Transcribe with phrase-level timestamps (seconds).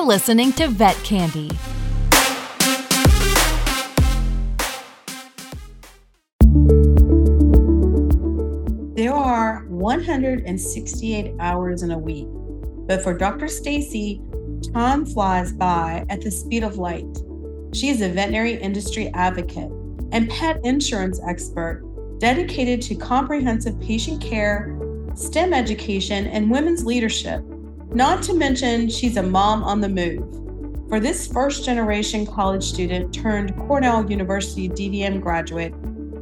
[0.00, 1.50] You're listening to Vet Candy.
[8.96, 12.28] There are 168 hours in a week,
[12.88, 13.46] but for Dr.
[13.46, 14.22] Stacy,
[14.72, 17.04] time flies by at the speed of light.
[17.74, 19.70] She is a veterinary industry advocate
[20.12, 21.84] and pet insurance expert
[22.16, 24.74] dedicated to comprehensive patient care,
[25.14, 27.44] STEM education, and women's leadership.
[27.92, 30.88] Not to mention, she's a mom on the move.
[30.88, 35.74] For this first generation college student turned Cornell University DVM graduate,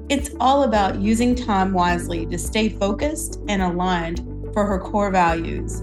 [0.08, 4.20] it's all about using time wisely to stay focused and aligned
[4.54, 5.82] for her core values,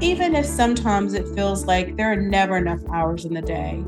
[0.00, 3.84] even if sometimes it feels like there are never enough hours in the day.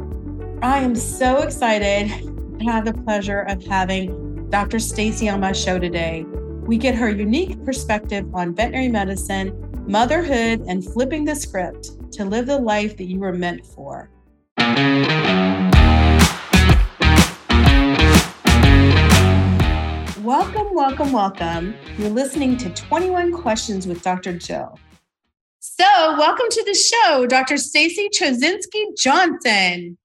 [0.63, 2.09] I am so excited
[2.61, 4.79] to have the pleasure of having Dr.
[4.79, 6.25] Stacy on my show today.
[6.73, 9.53] We get her unique perspective on veterinary medicine,
[9.87, 14.09] motherhood, and flipping the script to live the life that you were meant for.
[20.23, 21.75] Welcome, welcome, welcome.
[21.99, 24.39] You're listening to 21 Questions with Dr.
[24.39, 24.79] Jill.
[25.59, 25.85] So,
[26.17, 27.59] welcome to the show, Dr.
[27.59, 29.99] Stacy Choczynski Johnson.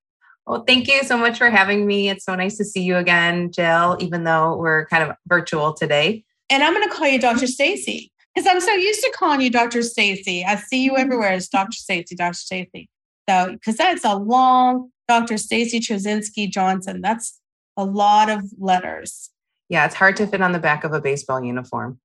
[0.45, 2.09] Well, thank you so much for having me.
[2.09, 6.25] It's so nice to see you again, Jill, even though we're kind of virtual today.
[6.49, 7.47] And I'm going to call you Dr.
[7.47, 9.81] Stacy because I'm so used to calling you Dr.
[9.81, 10.45] Stacy.
[10.45, 11.73] I see you everywhere as Dr.
[11.73, 12.33] Stacy, Dr.
[12.33, 12.89] Stacy.
[13.29, 15.37] So, because that's a long Dr.
[15.37, 17.01] Stacy Choczynski Johnson.
[17.01, 17.39] That's
[17.75, 19.31] a lot of letters.
[19.69, 21.99] Yeah, it's hard to fit on the back of a baseball uniform.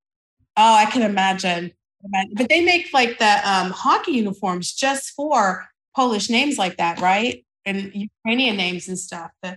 [0.56, 1.72] Oh, I can imagine.
[2.34, 7.44] But they make like the um, hockey uniforms just for Polish names like that, right?
[7.64, 9.30] And Ukrainian names and stuff.
[9.42, 9.56] The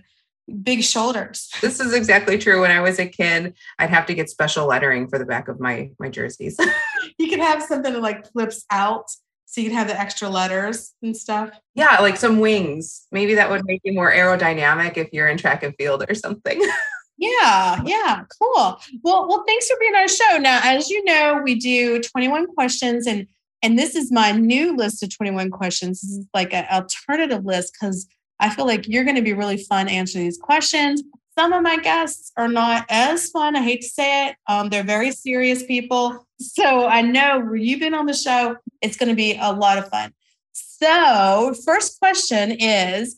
[0.62, 1.50] big shoulders.
[1.60, 2.60] This is exactly true.
[2.60, 5.60] When I was a kid, I'd have to get special lettering for the back of
[5.60, 6.58] my my jerseys.
[7.18, 9.10] you can have something that like flips out
[9.46, 11.50] so you can have the extra letters and stuff.
[11.74, 13.06] Yeah, like some wings.
[13.12, 16.60] Maybe that would make you more aerodynamic if you're in track and field or something.
[17.18, 18.78] Yeah, yeah, cool.
[19.02, 20.36] Well, well, thanks for being on our show.
[20.36, 23.26] Now, as you know, we do 21 questions and
[23.62, 26.00] and this is my new list of 21 questions.
[26.00, 28.06] This is like an alternative list because
[28.40, 31.02] I feel like you're going to be really fun answering these questions.
[31.38, 33.56] Some of my guests are not as fun.
[33.56, 34.36] I hate to say it.
[34.46, 36.26] Um, they're very serious people.
[36.38, 38.56] So I know you've been on the show.
[38.80, 40.12] It's going to be a lot of fun.
[40.52, 43.16] So, first question is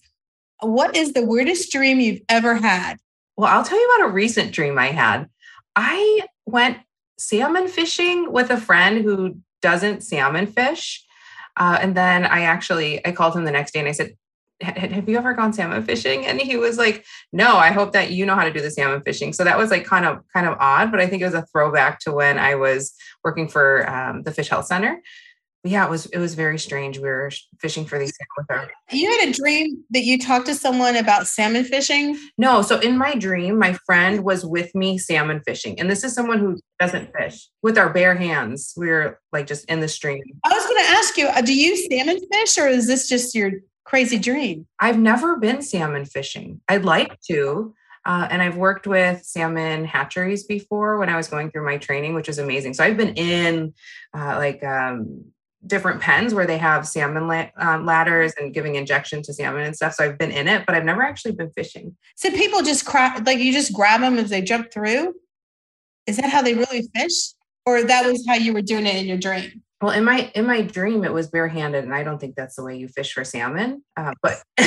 [0.61, 2.99] What is the weirdest dream you've ever had?
[3.37, 5.29] Well, I'll tell you about a recent dream I had.
[5.77, 6.79] I went
[7.19, 11.05] salmon fishing with a friend who doesn't salmon fish.
[11.56, 14.17] Uh, and then I actually I called him the next day and I said,
[14.62, 16.26] have you ever gone salmon fishing?
[16.26, 19.02] And he was like, no, I hope that you know how to do the salmon
[19.02, 19.32] fishing.
[19.32, 21.46] So that was like kind of kind of odd, but I think it was a
[21.46, 25.00] throwback to when I was working for um, the Fish Health Center
[25.64, 26.98] yeah, it was it was very strange.
[26.98, 27.30] We were
[27.60, 28.70] fishing for these with our.
[28.91, 32.16] You had a dream that you talked to someone about salmon fishing.
[32.38, 36.14] No, so in my dream, my friend was with me salmon fishing, and this is
[36.14, 38.72] someone who doesn't fish with our bare hands.
[38.76, 40.22] We're like just in the stream.
[40.44, 43.34] I was going to ask you, uh, do you salmon fish, or is this just
[43.34, 43.52] your
[43.88, 44.66] crazy dream?
[44.78, 46.60] I've never been salmon fishing.
[46.69, 47.75] I'd like to.
[48.04, 52.15] Uh, and I've worked with salmon hatcheries before when I was going through my training,
[52.15, 52.75] which is amazing.
[52.75, 53.75] So I've been in
[54.16, 55.25] uh, like um,
[55.66, 59.75] different pens where they have salmon la- um, ladders and giving injection to salmon and
[59.75, 59.94] stuff.
[59.94, 61.97] So I've been in it, but I've never actually been fishing.
[62.15, 65.15] So people just crack, like you just grab them as they jump through.
[66.06, 67.32] Is that how they really fish,
[67.66, 69.62] or that was how you were doing it in your dream?
[69.81, 72.65] Well, in my in my dream, it was barehanded, and I don't think that's the
[72.65, 73.84] way you fish for salmon.
[73.97, 74.43] Uh, but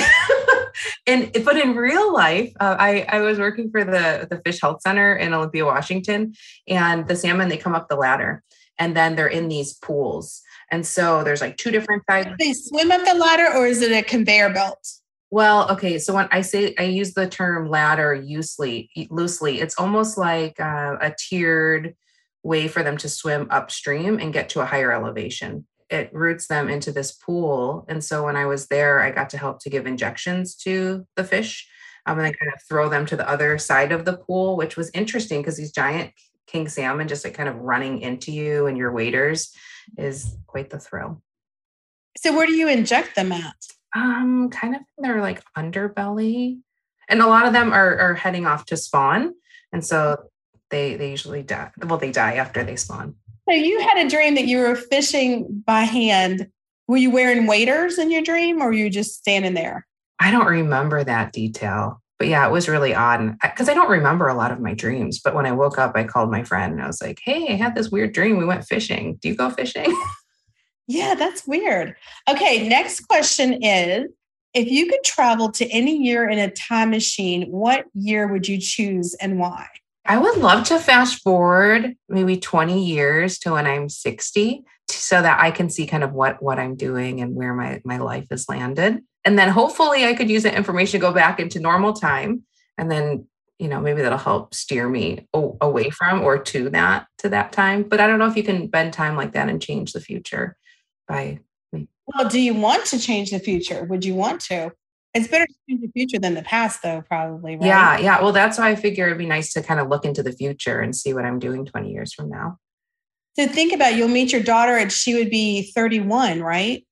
[1.05, 4.81] and but in real life, uh, I I was working for the the Fish Health
[4.81, 6.33] Center in Olympia, Washington,
[6.67, 8.41] and the salmon they come up the ladder,
[8.79, 12.31] and then they're in these pools and so there's like two different types.
[12.39, 14.87] They swim up the ladder or is it a conveyor belt?
[15.29, 15.99] Well, okay.
[15.99, 20.97] So when I say I use the term ladder loosely, loosely, it's almost like uh,
[20.99, 21.95] a tiered
[22.43, 25.65] way for them to swim upstream and get to a higher elevation.
[25.89, 27.85] It roots them into this pool.
[27.87, 31.23] And so when I was there, I got to help to give injections to the
[31.23, 31.67] fish
[32.05, 34.77] um, and then kind of throw them to the other side of the pool, which
[34.77, 36.11] was interesting because these giant
[36.47, 39.53] king salmon just like kind of running into you and your waders
[39.97, 41.21] is quite the thrill.
[42.17, 43.55] So where do you inject them at?
[43.95, 46.59] Um, kind of in their like underbelly.
[47.09, 49.33] And a lot of them are are heading off to spawn.
[49.73, 50.17] And so
[50.71, 51.71] they they usually die.
[51.85, 53.15] Well, they die after they spawn.
[53.47, 56.49] So you had a dream that you were fishing by hand.
[56.87, 59.87] Were you wearing waders in your dream or were you just standing there?
[60.19, 63.89] I don't remember that detail but yeah, it was really odd because I, I, don't
[63.89, 65.19] remember a lot of my dreams.
[65.19, 67.53] But when I woke up, I called my friend and I was like, "Hey, I
[67.53, 68.37] had this weird dream.
[68.37, 69.17] We went fishing.
[69.23, 69.91] Do you go fishing?"
[70.87, 71.95] Yeah, that's weird.
[72.29, 74.07] Okay, next question is
[74.53, 78.59] if you could travel to any year in a time machine, what year would you
[78.59, 79.67] choose and why?
[80.11, 85.39] I would love to fast forward maybe 20 years to when I'm 60 so that
[85.39, 88.49] I can see kind of what what I'm doing and where my my life has
[88.49, 88.99] landed.
[89.23, 92.43] And then hopefully I could use that information to go back into normal time
[92.77, 93.25] and then
[93.57, 97.83] you know maybe that'll help steer me away from or to that to that time.
[97.83, 100.57] But i don't know if you can bend time like that and change the future
[101.07, 101.39] by
[101.71, 101.87] me.
[102.05, 103.85] Well do you want to change the future?
[103.85, 104.73] Would you want to
[105.13, 107.65] it's better to change the future than the past though probably right?
[107.65, 110.23] yeah yeah well that's why i figure it'd be nice to kind of look into
[110.23, 112.57] the future and see what i'm doing 20 years from now
[113.35, 116.85] so think about you'll meet your daughter and she would be 31 right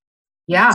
[0.48, 0.74] yeah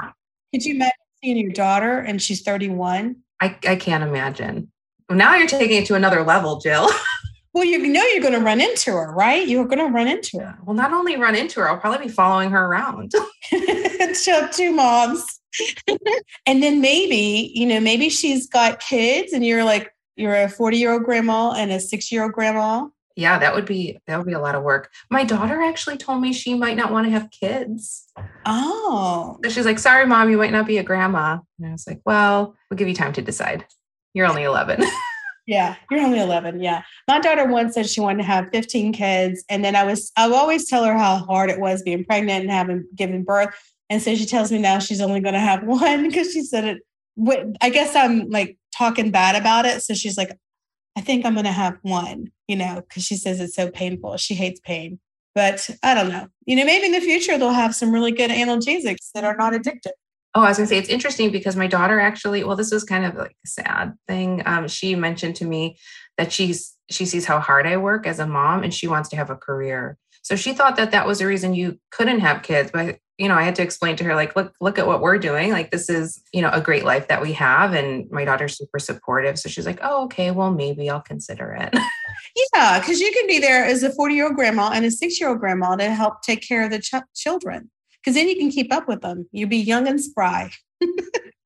[0.53, 0.93] could you imagine
[1.23, 4.71] seeing your daughter and she's 31 i, I can't imagine
[5.09, 6.89] well, now you're taking it to another level, Jill.
[7.55, 9.47] well, you know you're going to run into her, right?
[9.47, 10.59] You're going to run into her.
[10.65, 13.13] Well, not only run into her, I'll probably be following her around.
[14.15, 15.34] She'll two moms.
[16.47, 20.77] And then maybe, you know, maybe she's got kids and you're like, you're a 40
[20.77, 22.87] year old grandma and a six year old grandma.
[23.17, 24.91] Yeah, that would be that would be a lot of work.
[25.09, 28.11] My daughter actually told me she might not want to have kids.
[28.45, 29.39] Oh.
[29.45, 31.39] So she's like, sorry, mom, you might not be a grandma.
[31.59, 33.67] And I was like, well, we'll give you time to decide.
[34.15, 34.83] You're only 11.
[35.47, 36.61] yeah, you're only 11.
[36.61, 36.83] Yeah.
[37.07, 39.45] My daughter once said she wanted to have 15 kids.
[39.49, 42.51] And then I was, I always tell her how hard it was being pregnant and
[42.51, 43.55] having given birth.
[43.95, 46.65] And so she tells me now she's only going to have one because she said
[46.65, 46.83] it.
[47.61, 49.85] I guess I'm like talking bad about it.
[49.85, 50.37] So she's like,
[50.97, 54.17] I think I'm going to have one, you know, because she says it's so painful.
[54.17, 54.99] She hates pain.
[55.33, 56.27] But I don't know.
[56.45, 59.53] You know, maybe in the future they'll have some really good analgesics that are not
[59.53, 59.93] addictive.
[60.35, 63.05] Oh, I was gonna say it's interesting because my daughter actually, well, this was kind
[63.05, 64.43] of like a sad thing.
[64.45, 65.77] Um, she mentioned to me
[66.19, 69.17] that she's she sees how hard I work as a mom, and she wants to
[69.17, 69.97] have a career.
[70.23, 72.71] So she thought that that was the reason you couldn't have kids.
[72.73, 75.19] But you know, I had to explain to her like, look, look at what we're
[75.19, 75.51] doing.
[75.51, 78.79] Like this is you know a great life that we have, and my daughter's super
[78.79, 79.39] supportive.
[79.39, 81.73] So she's like, oh, okay, well maybe I'll consider it.
[82.55, 85.21] yeah, because you can be there as a forty year old grandma and a six
[85.21, 87.71] year old grandma to help take care of the ch- children
[88.05, 89.29] because then you can keep up with them.
[89.33, 90.51] You'll be young and spry.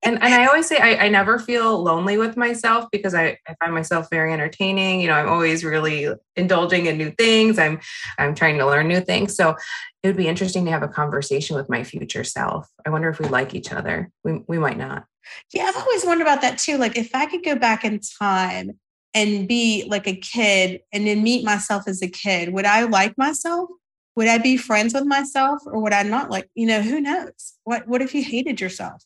[0.03, 3.55] and and I always say I, I never feel lonely with myself because I, I
[3.61, 5.01] find myself very entertaining.
[5.01, 7.59] You know, I'm always really indulging in new things.
[7.59, 7.81] I'm
[8.19, 9.35] I'm trying to learn new things.
[9.35, 9.57] So
[10.03, 12.69] it would be interesting to have a conversation with my future self.
[12.87, 14.11] I wonder if we like each other.
[14.25, 15.05] We we might not.
[15.53, 16.79] Yeah, I've always wondered about that too.
[16.79, 18.79] Like if I could go back in time
[19.15, 23.19] and be like a kid and then meet myself as a kid, would I like
[23.19, 23.69] myself?
[24.19, 27.55] would I be friends with myself or would I not like, you know, who knows?
[27.63, 29.05] What what if you hated yourself?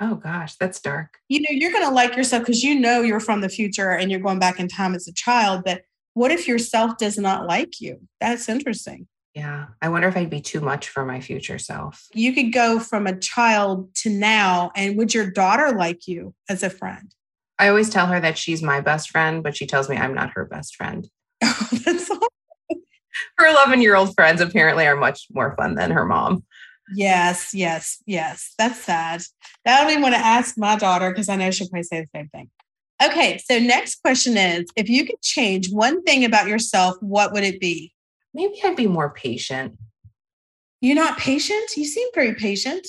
[0.00, 1.18] Oh gosh, that's dark.
[1.28, 4.10] You know, you're going to like yourself because you know you're from the future and
[4.10, 5.82] you're going back in time as a child, but
[6.14, 8.00] what if yourself does not like you?
[8.20, 9.06] That's interesting.
[9.34, 9.66] Yeah.
[9.80, 12.06] I wonder if I'd be too much for my future self.
[12.14, 16.62] You could go from a child to now and would your daughter like you as
[16.62, 17.14] a friend?
[17.58, 20.30] I always tell her that she's my best friend, but she tells me I'm not
[20.34, 21.08] her best friend.
[21.42, 22.10] Oh, that's
[23.38, 26.44] her 11 year old friends apparently are much more fun than her mom.
[26.94, 28.54] Yes, yes, yes.
[28.58, 29.22] That's sad.
[29.64, 32.28] That we want to ask my daughter because I know she'll probably say the same
[32.28, 32.50] thing.
[33.02, 37.44] Okay, so next question is if you could change one thing about yourself, what would
[37.44, 37.94] it be?
[38.34, 39.78] Maybe I'd be more patient.
[40.80, 41.76] You're not patient?
[41.76, 42.86] You seem very patient.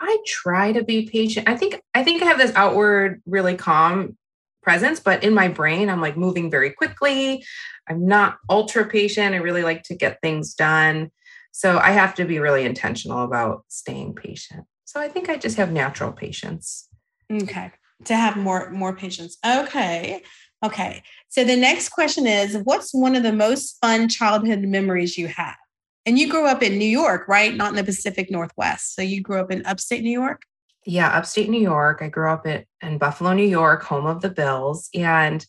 [0.00, 1.48] I try to be patient.
[1.48, 4.16] I think I think I have this outward really calm
[4.62, 7.44] presence, but in my brain, I'm like moving very quickly.
[7.88, 9.34] I'm not ultra patient.
[9.34, 11.10] I really like to get things done.
[11.52, 14.64] So I have to be really intentional about staying patient.
[14.84, 16.88] So I think I just have natural patience.
[17.30, 17.72] Okay.
[18.04, 19.36] To have more more patience.
[19.44, 20.22] Okay.
[20.64, 21.02] Okay.
[21.28, 25.56] So the next question is what's one of the most fun childhood memories you have?
[26.06, 27.54] And you grew up in New York, right?
[27.54, 28.94] Not in the Pacific Northwest.
[28.94, 30.42] So you grew up in upstate New York?
[30.86, 32.00] Yeah, upstate New York.
[32.00, 34.88] I grew up in, in Buffalo, New York, home of the Bills.
[34.94, 35.44] And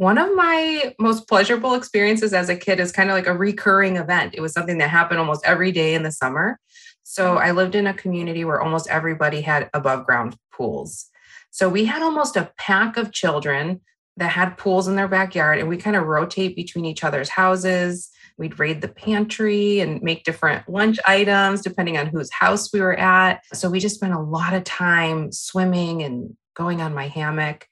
[0.00, 3.98] one of my most pleasurable experiences as a kid is kind of like a recurring
[3.98, 4.34] event.
[4.34, 6.58] It was something that happened almost every day in the summer.
[7.02, 7.44] So mm-hmm.
[7.44, 11.10] I lived in a community where almost everybody had above ground pools.
[11.50, 13.82] So we had almost a pack of children
[14.16, 18.08] that had pools in their backyard, and we kind of rotate between each other's houses.
[18.38, 22.98] We'd raid the pantry and make different lunch items depending on whose house we were
[22.98, 23.42] at.
[23.52, 27.66] So we just spent a lot of time swimming and going on my hammock.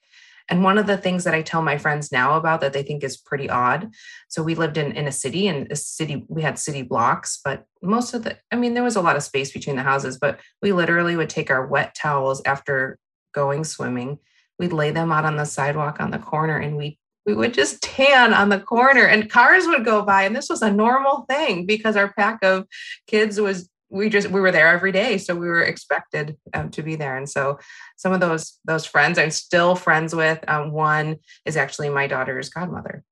[0.48, 3.04] And one of the things that I tell my friends now about that they think
[3.04, 3.90] is pretty odd.
[4.28, 7.64] So we lived in, in a city and a city, we had city blocks, but
[7.82, 10.40] most of the, I mean, there was a lot of space between the houses, but
[10.62, 12.98] we literally would take our wet towels after
[13.34, 14.18] going swimming.
[14.58, 17.82] We'd lay them out on the sidewalk on the corner and we we would just
[17.82, 21.66] tan on the corner and cars would go by and this was a normal thing
[21.66, 22.66] because our pack of
[23.06, 26.82] kids was we just we were there every day so we were expected um, to
[26.82, 27.58] be there and so
[27.96, 32.48] some of those those friends i'm still friends with um, one is actually my daughter's
[32.48, 33.02] godmother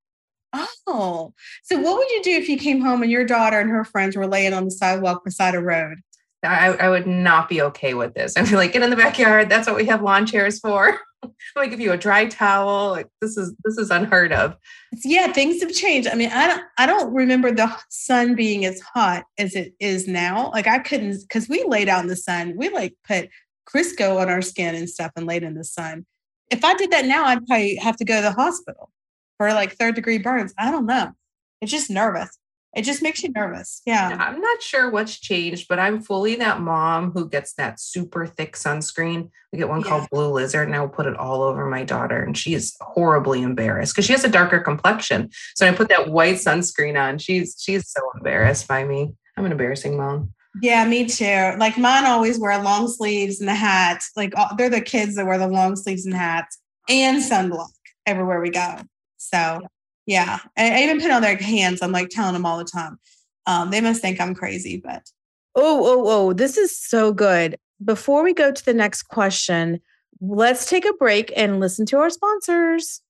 [0.86, 3.84] oh so what would you do if you came home and your daughter and her
[3.84, 5.98] friends were laying on the sidewalk beside a road
[6.42, 8.36] I, I would not be okay with this.
[8.36, 9.48] I'd be like, get in the backyard.
[9.48, 11.00] That's what we have lawn chairs for.
[11.56, 12.90] Me give you a dry towel.
[12.90, 14.56] Like this is this is unheard of.
[15.04, 16.08] Yeah, things have changed.
[16.08, 20.06] I mean, I don't I don't remember the sun being as hot as it is
[20.06, 20.50] now.
[20.52, 22.54] Like I couldn't because we laid out in the sun.
[22.56, 23.28] We like put
[23.68, 26.06] Crisco on our skin and stuff and laid in the sun.
[26.50, 28.90] If I did that now, I'd probably have to go to the hospital
[29.36, 30.54] for like third degree burns.
[30.58, 31.12] I don't know.
[31.60, 32.38] It's just nervous.
[32.76, 33.80] It just makes you nervous.
[33.86, 34.14] Yeah.
[34.20, 38.54] I'm not sure what's changed, but I'm fully that mom who gets that super thick
[38.54, 39.30] sunscreen.
[39.50, 39.88] We get one yeah.
[39.88, 42.22] called Blue Lizard, and I will put it all over my daughter.
[42.22, 45.30] And she is horribly embarrassed because she has a darker complexion.
[45.54, 47.16] So I put that white sunscreen on.
[47.16, 49.14] She's she's so embarrassed by me.
[49.38, 50.34] I'm an embarrassing mom.
[50.60, 51.54] Yeah, me too.
[51.58, 54.02] Like mine always wear long sleeves and a hat.
[54.16, 56.58] Like they're the kids that wear the long sleeves and hats
[56.90, 57.68] and sunblock
[58.04, 58.80] everywhere we go.
[59.16, 59.60] So
[60.06, 60.38] yeah.
[60.56, 61.82] I, even put on their hands.
[61.82, 62.98] I'm like telling them all the time.
[63.46, 65.10] Um, they must think I'm crazy, but.
[65.54, 67.56] Oh, oh, oh, this is so good.
[67.84, 69.80] Before we go to the next question,
[70.20, 73.02] let's take a break and listen to our sponsors.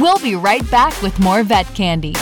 [0.00, 2.14] We'll be right back with more vet candy.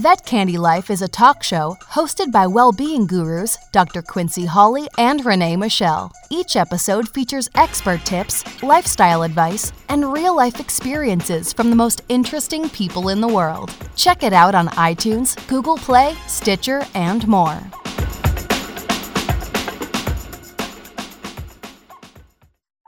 [0.00, 4.00] Vet Candy Life is a talk show hosted by well-being gurus Dr.
[4.00, 6.10] Quincy Hawley and Renee Michelle.
[6.30, 13.10] Each episode features expert tips, lifestyle advice, and real-life experiences from the most interesting people
[13.10, 13.74] in the world.
[13.94, 17.60] Check it out on iTunes, Google Play, Stitcher, and more.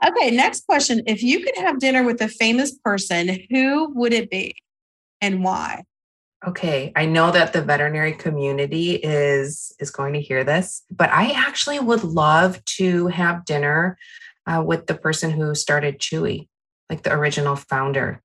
[0.03, 1.03] Okay, next question.
[1.05, 4.55] If you could have dinner with a famous person, who would it be
[5.21, 5.83] and why?
[6.45, 11.31] Okay i know that the veterinary community is is going to hear this but i
[11.31, 13.97] actually would love to have dinner
[14.45, 16.47] uh, with the person who started chewy
[16.89, 18.21] like the original founder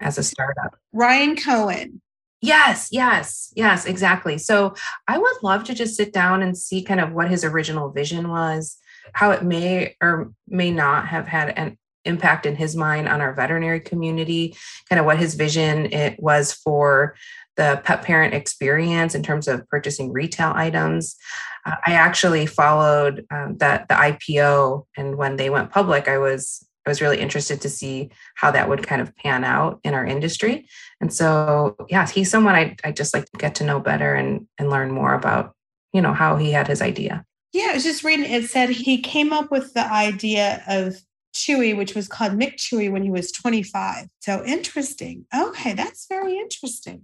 [0.00, 0.76] as a startup.
[0.92, 2.00] Ryan Cohen.
[2.42, 4.38] Yes yes yes exactly.
[4.38, 4.74] So
[5.08, 8.28] i would love to just sit down and see kind of what his original vision
[8.28, 8.78] was
[9.12, 13.34] how it may or may not have had an impact in his mind on our
[13.34, 14.56] veterinary community
[14.88, 17.16] kind of what his vision it was for
[17.56, 21.16] the pet parent experience in terms of purchasing retail items.
[21.64, 26.66] Uh, I actually followed um, that the IPO, and when they went public, I was
[26.86, 30.06] I was really interested to see how that would kind of pan out in our
[30.06, 30.68] industry.
[31.00, 34.46] And so, yeah, he's someone I I just like to get to know better and
[34.58, 35.54] and learn more about,
[35.92, 37.24] you know, how he had his idea.
[37.52, 38.30] Yeah, I was just reading.
[38.30, 40.96] It said he came up with the idea of
[41.34, 44.08] Chewy, which was called Mick Chewy when he was 25.
[44.20, 45.26] So interesting.
[45.34, 47.02] Okay, that's very interesting.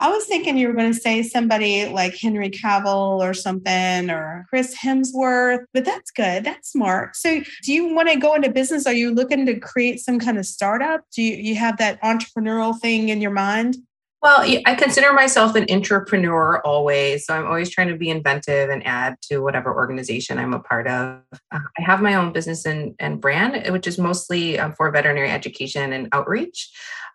[0.00, 4.46] I was thinking you were going to say somebody like Henry Cavill or something or
[4.48, 6.42] Chris Hemsworth, but that's good.
[6.42, 7.16] That's smart.
[7.16, 8.86] So, do you want to go into business?
[8.86, 11.02] Are you looking to create some kind of startup?
[11.14, 13.76] Do you, you have that entrepreneurial thing in your mind?
[14.22, 17.24] Well, I consider myself an entrepreneur always.
[17.24, 20.86] So I'm always trying to be inventive and add to whatever organization I'm a part
[20.86, 21.22] of.
[21.50, 25.30] Uh, I have my own business and, and brand, which is mostly um, for veterinary
[25.30, 26.70] education and outreach.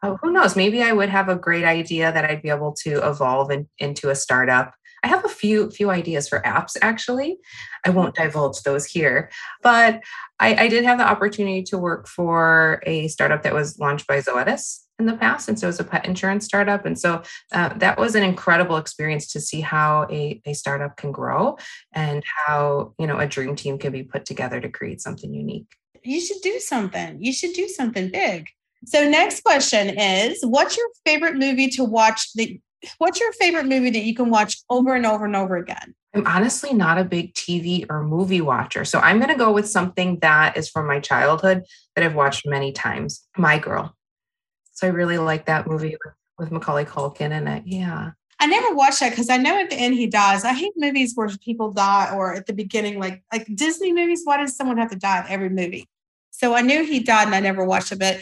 [0.05, 0.55] Uh, who knows?
[0.55, 4.09] Maybe I would have a great idea that I'd be able to evolve in, into
[4.09, 4.73] a startup.
[5.03, 7.37] I have a few few ideas for apps actually.
[7.85, 9.29] I won't divulge those here,
[9.61, 10.01] but
[10.39, 14.19] I, I did have the opportunity to work for a startup that was launched by
[14.19, 15.47] Zoetis in the past.
[15.47, 16.85] And so it's a pet insurance startup.
[16.85, 17.21] And so
[17.51, 21.57] uh, that was an incredible experience to see how a, a startup can grow
[21.93, 25.67] and how, you know, a dream team can be put together to create something unique.
[26.03, 27.17] You should do something.
[27.21, 28.49] You should do something big.
[28.85, 32.49] So next question is what's your favorite movie to watch that
[32.97, 35.95] what's your favorite movie that you can watch over and over and over again?
[36.13, 38.85] I'm honestly not a big TV or movie watcher.
[38.85, 41.63] So I'm going to go with something that is from my childhood
[41.95, 43.27] that I've watched many times.
[43.37, 43.95] My Girl.
[44.71, 47.63] So I really like that movie with, with Macaulay Culkin in it.
[47.65, 48.11] Yeah.
[48.39, 50.43] I never watched that because I know at the end he dies.
[50.43, 54.21] I hate movies where people die or at the beginning, like like Disney movies.
[54.25, 55.87] Why does someone have to die in every movie?
[56.31, 58.19] So I knew he died and I never watched it, but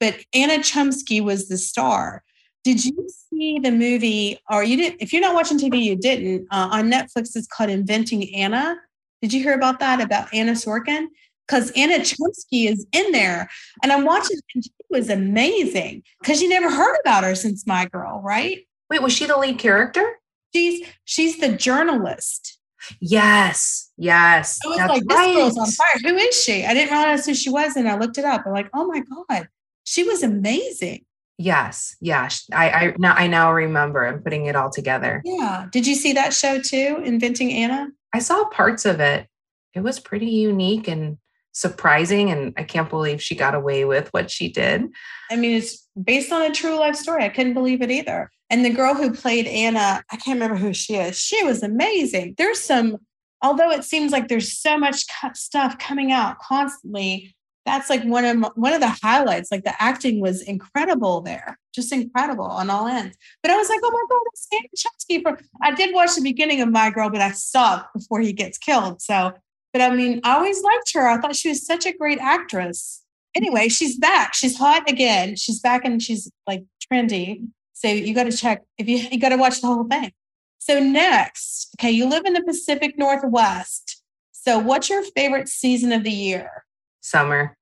[0.00, 2.22] but Anna Chlumsky was the star.
[2.64, 5.02] Did you see the movie, or you didn't?
[5.02, 6.46] If you're not watching TV, you didn't.
[6.50, 8.76] Uh, on Netflix, it's called Inventing Anna.
[9.20, 11.06] Did you hear about that about Anna Sorokin?
[11.46, 13.50] Because Anna Chlumsky is in there,
[13.82, 16.02] and I'm watching, and she was amazing.
[16.20, 18.66] Because you never heard about her since My Girl, right?
[18.88, 20.18] Wait, was she the lead character?
[20.54, 22.58] She's she's the journalist.
[23.00, 24.58] Yes, yes.
[24.64, 25.34] I was that's like, this right.
[25.34, 26.10] girl's on fire.
[26.10, 26.64] Who is she?
[26.64, 28.44] I didn't realize who she was, and I looked it up.
[28.46, 29.48] I'm like, oh my god,
[29.84, 31.04] she was amazing.
[31.38, 32.46] Yes, yes.
[32.52, 34.06] I I now I now remember.
[34.06, 35.22] I'm putting it all together.
[35.24, 35.66] Yeah.
[35.70, 37.88] Did you see that show too, Inventing Anna?
[38.12, 39.26] I saw parts of it.
[39.74, 41.18] It was pretty unique and
[41.52, 44.84] surprising, and I can't believe she got away with what she did.
[45.30, 47.24] I mean, it's based on a true life story.
[47.24, 48.30] I couldn't believe it either.
[48.50, 51.18] And the girl who played Anna, I can't remember who she is.
[51.18, 52.34] She was amazing.
[52.38, 52.98] There's some,
[53.42, 57.34] although it seems like there's so much stuff coming out constantly.
[57.66, 59.50] That's like one of one of the highlights.
[59.50, 63.16] Like the acting was incredible there, just incredible on all ends.
[63.42, 65.42] But I was like, oh my god, it's Sam Chesky.
[65.62, 69.00] I did watch the beginning of My Girl, but I saw before he gets killed.
[69.00, 69.32] So,
[69.72, 71.08] but I mean, I always liked her.
[71.08, 73.02] I thought she was such a great actress.
[73.34, 74.34] Anyway, she's back.
[74.34, 75.34] She's hot again.
[75.36, 77.46] She's back and she's like trendy.
[77.72, 80.12] So you got to check if you you got to watch the whole thing.
[80.58, 84.02] So next, okay, you live in the Pacific Northwest.
[84.32, 86.64] So what's your favorite season of the year?
[87.04, 87.56] Summer.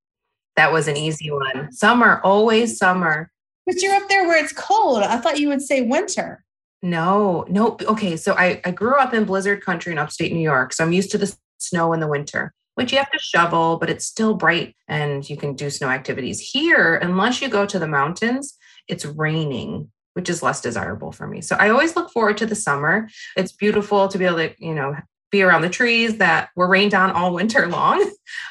[0.57, 1.73] That was an easy one.
[1.73, 3.31] Summer, always summer.
[3.67, 5.03] But you're up there where it's cold.
[5.03, 6.45] I thought you would say winter.
[6.83, 7.77] No, no.
[7.83, 10.73] Okay, so I, I grew up in blizzard country in upstate New York.
[10.73, 13.91] So I'm used to the snow in the winter, which you have to shovel, but
[13.91, 16.41] it's still bright and you can do snow activities.
[16.41, 18.57] Here, unless you go to the mountains,
[18.89, 21.41] it's raining which is less desirable for me.
[21.41, 23.09] So I always look forward to the summer.
[23.37, 24.95] It's beautiful to be able to, you know,
[25.33, 28.09] be around the trees that were rained on all winter long.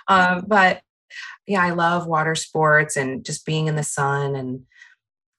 [0.10, 0.82] Um, but
[1.48, 4.64] yeah, I love water sports and just being in the sun and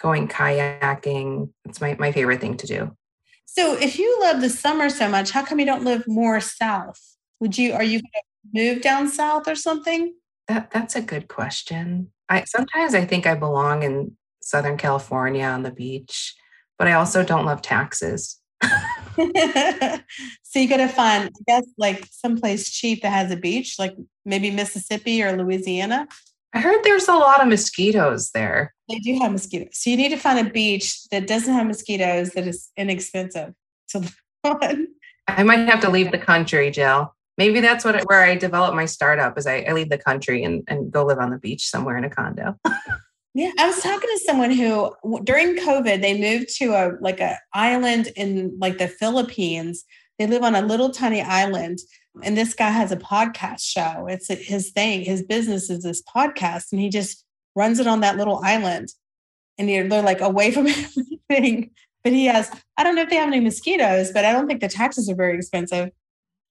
[0.01, 1.51] going kayaking.
[1.67, 2.97] It's my, my favorite thing to do.
[3.45, 7.01] So if you love the summer so much, how come you don't live more south?
[7.41, 10.15] Would you, are you going to move down south or something?
[10.49, 12.11] That that's a good question.
[12.29, 16.35] I sometimes I think I belong in Southern California on the beach,
[16.79, 18.41] but I also don't love taxes.
[20.43, 23.97] so you got to find, I guess, like someplace cheap that has a beach, like
[24.25, 26.09] maybe Mississippi or Louisiana.
[26.55, 28.75] I heard there's a lot of mosquitoes there.
[28.89, 29.71] They do have mosquitoes.
[29.73, 33.55] So you need to find a beach that doesn't have mosquitoes that is inexpensive.
[33.87, 34.03] So
[34.45, 37.15] I might have to leave the country, Jill.
[37.39, 40.63] Maybe that's what where I develop my startup is I, I leave the country and,
[40.69, 42.59] and go live on the beach somewhere in a condo.
[43.35, 47.39] Yeah, I was talking to someone who during COVID they moved to a like a
[47.55, 49.85] island in like the Philippines.
[50.19, 51.79] They live on a little tiny island,
[52.23, 54.07] and this guy has a podcast show.
[54.07, 55.03] It's his thing.
[55.03, 57.25] His business is this podcast, and he just
[57.57, 58.89] runs it on that little island.
[59.59, 60.67] And they're like away from
[61.31, 61.71] everything.
[62.05, 62.51] But he has.
[62.77, 65.15] I don't know if they have any mosquitoes, but I don't think the taxes are
[65.15, 65.91] very expensive.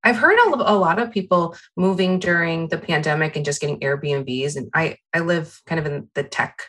[0.04, 4.56] I've heard a, lot of people moving during the pandemic and just getting Airbnbs.
[4.56, 6.64] And I, I live kind of in the tech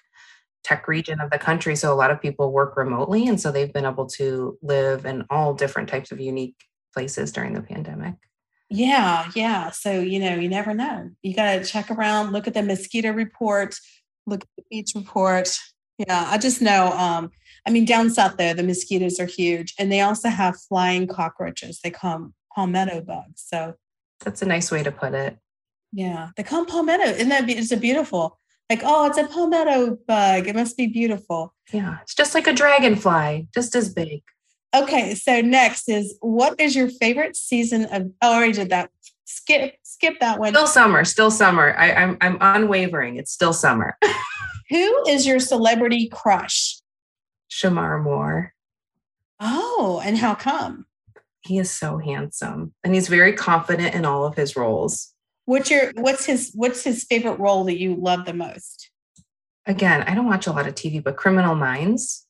[0.64, 1.75] tech region of the country.
[1.75, 3.27] So a lot of people work remotely.
[3.27, 6.57] And so they've been able to live in all different types of unique
[6.92, 8.14] places during the pandemic.
[8.71, 9.71] Yeah, yeah.
[9.71, 11.11] So, you know, you never know.
[11.23, 13.75] You got to check around, look at the mosquito report,
[14.27, 15.59] look at the beach report.
[15.99, 16.92] Yeah, I just know.
[16.92, 17.31] Um,
[17.66, 21.81] I mean, down south there, the mosquitoes are huge, and they also have flying cockroaches.
[21.83, 23.45] They come palmetto bugs.
[23.47, 23.75] So
[24.21, 25.38] that's a nice way to put it.
[25.93, 27.05] Yeah, they come palmetto.
[27.05, 28.38] Isn't that it's a beautiful?
[28.71, 30.49] Like, oh, it's a palmetto bug.
[30.49, 31.55] It must be beautiful.
[31.73, 34.23] Yeah, it's just like a dragonfly, just as big.
[34.75, 38.11] Okay, so next is what is your favorite season of?
[38.23, 38.91] Oh, I already did that.
[39.27, 40.55] Skip, skip that one.
[40.55, 41.75] Still summer, still summer.
[41.77, 43.17] I, I'm I'm unwavering.
[43.17, 43.99] It's still summer.
[44.71, 46.81] Who is your celebrity crush?
[47.51, 48.55] Shemar Moore.
[49.38, 50.87] Oh, and how come?
[51.44, 55.12] He is so handsome and he's very confident in all of his roles.
[55.44, 58.90] What's your what's his what's his favorite role that you love the most?
[59.66, 62.26] Again, I don't watch a lot of TV, but Criminal Minds.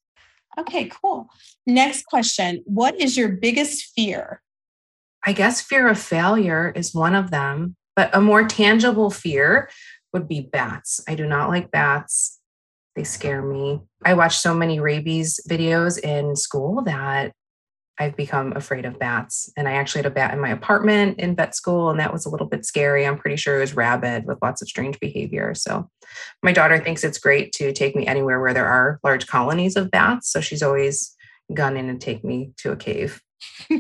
[0.59, 1.29] Okay, cool.
[1.67, 2.63] Next question.
[2.67, 4.43] What is your biggest fear?
[5.25, 9.71] I guess fear of failure is one of them, but a more tangible fear
[10.13, 11.01] would be bats.
[11.09, 12.39] I do not like bats.
[12.97, 13.81] They scare me.
[14.05, 17.33] I watched so many rabies videos in school that
[17.99, 19.53] I've become afraid of bats.
[19.57, 22.25] And I actually had a bat in my apartment in vet school, and that was
[22.25, 23.07] a little bit scary.
[23.07, 25.55] I'm pretty sure it was rabid with lots of strange behavior.
[25.55, 25.89] So
[26.43, 29.91] my daughter thinks it's great to take me anywhere where there are large colonies of
[29.91, 30.31] bats.
[30.33, 31.15] So she's always
[31.53, 33.21] gone in and take me to a cave.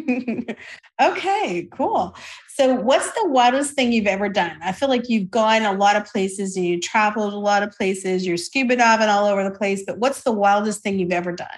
[1.00, 2.14] okay, cool.
[2.48, 4.58] So, what's the wildest thing you've ever done?
[4.62, 7.70] I feel like you've gone a lot of places and you traveled a lot of
[7.70, 8.26] places.
[8.26, 11.48] You're scuba diving all over the place, but what's the wildest thing you've ever done?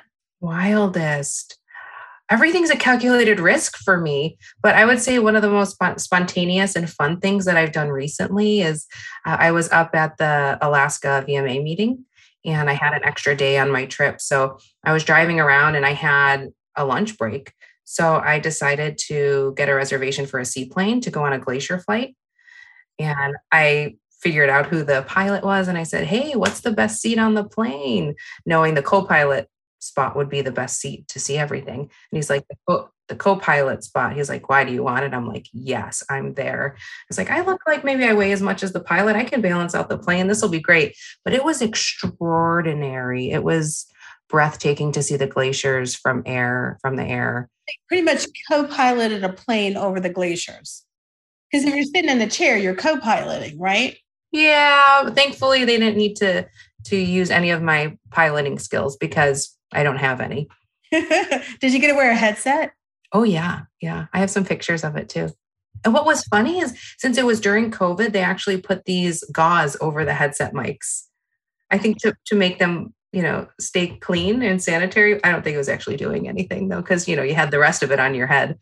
[0.40, 1.58] Wildest
[2.30, 4.38] everything's a calculated risk for me.
[4.62, 7.88] But I would say one of the most spontaneous and fun things that I've done
[7.88, 8.86] recently is
[9.26, 12.04] uh, I was up at the Alaska VMA meeting
[12.44, 14.20] and I had an extra day on my trip.
[14.20, 17.52] So I was driving around and I had a lunch break.
[17.84, 21.78] So I decided to get a reservation for a seaplane to go on a glacier
[21.78, 22.16] flight.
[22.98, 27.02] And I figured out who the pilot was and I said, Hey, what's the best
[27.02, 28.14] seat on the plane?
[28.46, 29.48] Knowing the co pilot
[29.84, 31.80] spot would be the best seat to see everything.
[31.80, 34.14] And he's like, the, the co-pilot spot.
[34.14, 35.12] He's like, why do you want it?
[35.12, 36.76] I'm like, yes, I'm there.
[37.08, 39.16] It's like, I look like maybe I weigh as much as the pilot.
[39.16, 40.26] I can balance out the plane.
[40.26, 40.96] This will be great.
[41.24, 43.30] But it was extraordinary.
[43.30, 43.86] It was
[44.28, 47.50] breathtaking to see the glaciers from air, from the air.
[47.88, 50.84] Pretty much co-piloted a plane over the glaciers.
[51.50, 53.96] Because if you're sitting in the chair, you're co-piloting, right?
[54.32, 55.10] Yeah.
[55.10, 56.46] Thankfully they didn't need to
[56.86, 60.48] to use any of my piloting skills because I don't have any.
[60.92, 62.72] Did you get to wear a headset?
[63.12, 63.62] Oh, yeah.
[63.80, 64.06] Yeah.
[64.12, 65.30] I have some pictures of it too.
[65.84, 69.76] And what was funny is since it was during COVID, they actually put these gauze
[69.80, 71.04] over the headset mics.
[71.70, 75.22] I think to, to make them, you know, stay clean and sanitary.
[75.24, 77.58] I don't think it was actually doing anything though, because, you know, you had the
[77.58, 78.58] rest of it on your head.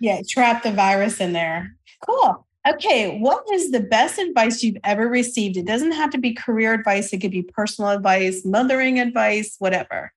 [0.00, 1.74] Yeah, trap the virus in there.
[2.04, 2.46] Cool.
[2.68, 5.56] Okay, what is the best advice you've ever received?
[5.56, 10.12] It doesn't have to be career advice, it could be personal advice, mothering advice, whatever.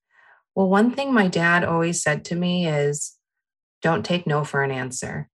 [0.59, 3.15] Well, one thing my dad always said to me is
[3.81, 5.29] don't take no for an answer.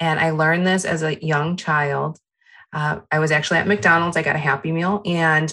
[0.00, 2.18] And I learned this as a young child.
[2.72, 5.52] Uh, I was actually at McDonald's, I got a Happy Meal, and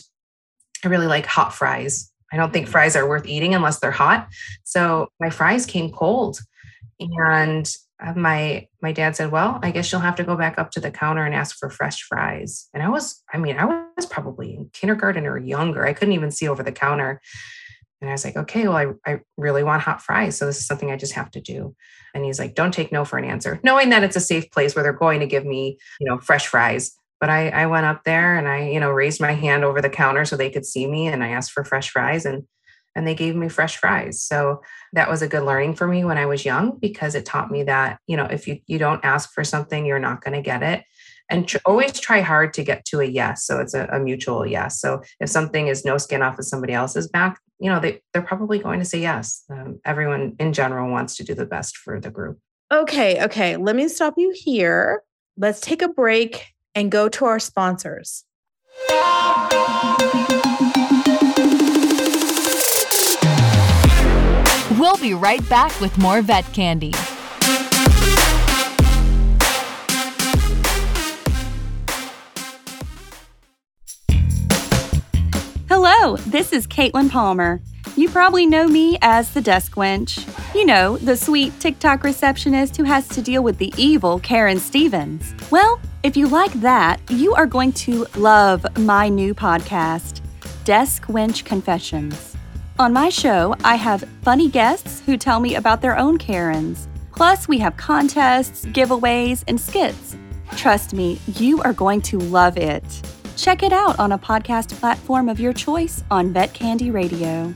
[0.85, 2.13] I really like hot fries.
[2.31, 4.29] I don't think fries are worth eating unless they're hot.
[4.63, 6.39] So my fries came cold.
[7.19, 7.69] And
[8.01, 10.79] uh, my my dad said, "Well, I guess you'll have to go back up to
[10.79, 13.65] the counter and ask for fresh fries." And I was, I mean, I
[13.97, 15.85] was probably in kindergarten or younger.
[15.85, 17.19] I couldn't even see over the counter.
[18.01, 20.65] And I was like, "Okay, well, I I really want hot fries, so this is
[20.65, 21.75] something I just have to do."
[22.13, 24.75] And he's like, "Don't take no for an answer," knowing that it's a safe place
[24.75, 26.91] where they're going to give me, you know, fresh fries.
[27.19, 29.89] But I I went up there and I, you know, raised my hand over the
[29.89, 32.43] counter so they could see me, and I asked for fresh fries and
[32.95, 34.21] and they gave me fresh fries.
[34.21, 34.61] So
[34.93, 37.63] that was a good learning for me when I was young because it taught me
[37.63, 40.63] that, you know, if you, you don't ask for something, you're not going to get
[40.63, 40.83] it.
[41.29, 43.45] And tr- always try hard to get to a yes.
[43.45, 44.79] So it's a, a, mutual yes.
[44.81, 48.23] So if something is no skin off of somebody else's back, you know, they, they're
[48.23, 49.43] probably going to say yes.
[49.49, 52.39] Um, everyone in general wants to do the best for the group.
[52.71, 53.23] Okay.
[53.23, 53.57] Okay.
[53.57, 55.03] Let me stop you here.
[55.37, 58.25] Let's take a break and go to our sponsors.
[64.79, 66.93] We'll be right back with more vet candy.
[76.01, 77.59] Hello, this is Caitlin Palmer.
[77.97, 80.25] You probably know me as the desk wench.
[80.55, 85.35] You know, the sweet TikTok receptionist who has to deal with the evil Karen Stevens.
[85.51, 90.21] Well, if you like that, you are going to love my new podcast,
[90.63, 92.33] Desk Wench Confessions.
[92.79, 96.87] On my show, I have funny guests who tell me about their own Karens.
[97.13, 100.15] Plus, we have contests, giveaways, and skits.
[100.55, 103.01] Trust me, you are going to love it.
[103.39, 107.53] Check it out on a podcast platform of your choice on Vet Candy Radio.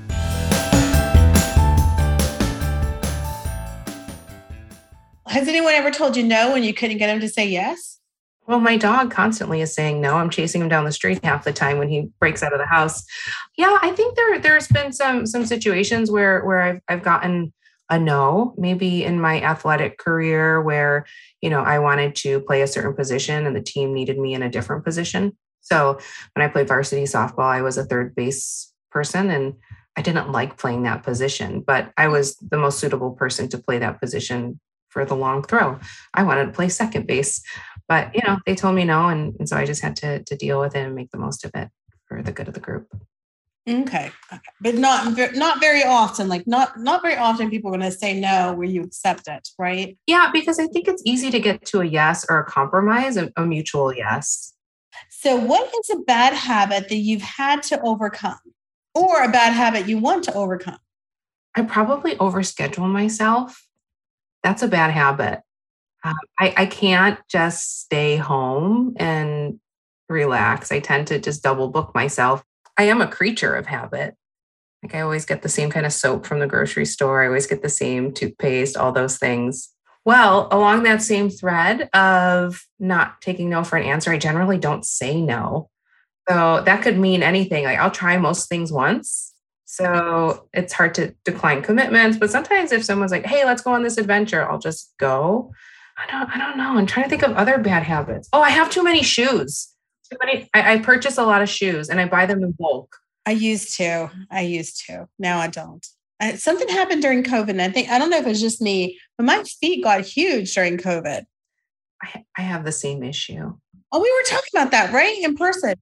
[5.28, 8.00] Has anyone ever told you no when you couldn't get them to say yes?
[8.48, 10.16] Well, my dog constantly is saying no.
[10.16, 12.66] I'm chasing him down the street half the time when he breaks out of the
[12.66, 13.04] house.
[13.58, 17.52] Yeah, I think there there's been some some situations where where I've I've gotten
[17.90, 21.06] a no, maybe in my athletic career where,
[21.42, 24.42] you know, I wanted to play a certain position and the team needed me in
[24.42, 25.38] a different position.
[25.64, 26.00] So,
[26.36, 29.56] when I played varsity softball, I was a third base person and
[29.98, 33.80] I didn't like playing that position, but I was the most suitable person to play
[33.80, 35.80] that position for the long throw.
[36.14, 37.42] I wanted to play second base,
[37.88, 40.36] but you know, they told me no, and, and so I just had to to
[40.36, 41.70] deal with it and make the most of it
[42.08, 42.88] for the good of the group.
[43.68, 44.12] Okay.
[44.32, 44.42] okay.
[44.60, 46.28] But not not very often.
[46.28, 49.48] Like not not very often people are going to say no where you accept it,
[49.58, 49.98] right?
[50.06, 53.32] Yeah, because I think it's easy to get to a yes or a compromise, a,
[53.38, 54.54] a mutual yes.
[55.10, 58.40] So what is a bad habit that you've had to overcome
[58.94, 60.80] or a bad habit you want to overcome?
[61.56, 63.68] I probably overschedule myself
[64.44, 65.42] that's a bad habit.
[66.04, 69.60] Um, I, I can't just stay home and
[70.10, 70.72] relax.
[70.72, 72.44] I tend to just double book myself.
[72.78, 74.16] I am a creature of habit.
[74.84, 77.24] Like I always get the same kind of soap from the grocery store.
[77.24, 79.73] I always get the same toothpaste, all those things.
[80.06, 84.86] Well, along that same thread of not taking no for an answer, I generally don't
[84.86, 85.70] say no.
[86.30, 87.64] So that could mean anything.
[87.64, 89.34] Like I'll try most things once
[89.74, 93.82] so it's hard to decline commitments, but sometimes if someone's like, "Hey, let's go on
[93.82, 95.52] this adventure," I'll just go.
[95.98, 96.78] I don't I don't know.
[96.78, 98.30] I'm trying to think of other bad habits.
[98.34, 99.70] Oh, I have too many shoes.
[100.12, 102.96] Too many I, I purchase a lot of shoes and I buy them in bulk.
[103.26, 104.12] I used to.
[104.30, 105.08] I used to.
[105.18, 105.84] Now I don't.
[106.20, 107.50] Uh, something happened during COVID.
[107.50, 110.54] And I think, I don't know if it's just me, but my feet got huge
[110.54, 111.24] during COVID.
[112.02, 113.54] I, I have the same issue.
[113.92, 115.18] Oh, we were talking about that, right?
[115.24, 115.76] In person.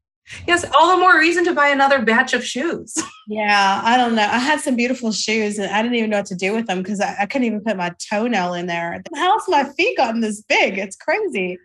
[0.48, 2.98] Yes, all the more reason to buy another batch of shoes.
[3.28, 4.24] Yeah, I don't know.
[4.24, 6.80] I had some beautiful shoes and I didn't even know what to do with them
[6.80, 9.02] because I, I, couldn't even put my toenail in there.
[9.15, 10.78] How else my feet gotten this big?
[10.78, 11.58] It's crazy.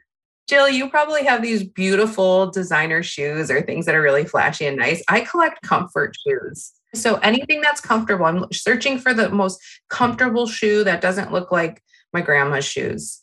[0.49, 4.77] Jill, you probably have these beautiful designer shoes or things that are really flashy and
[4.77, 5.03] nice.
[5.09, 6.73] I collect comfort shoes.
[6.97, 11.83] So anything that's comfortable, I'm searching for the most comfortable shoe that doesn't look like
[12.13, 13.23] my grandma's shoes.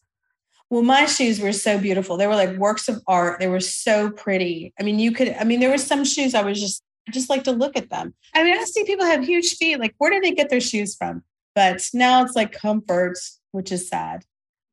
[0.70, 2.18] Well, my shoes were so beautiful.
[2.18, 3.40] They were like works of art.
[3.40, 4.74] They were so pretty.
[4.80, 7.30] I mean, you could, I mean, there were some shoes I was just, I just
[7.30, 8.14] like to look at them.
[8.34, 9.80] I mean, I see people have huge feet.
[9.80, 11.24] Like, where do they get their shoes from?
[11.54, 13.18] But now it's like comfort,
[13.52, 14.24] which is sad.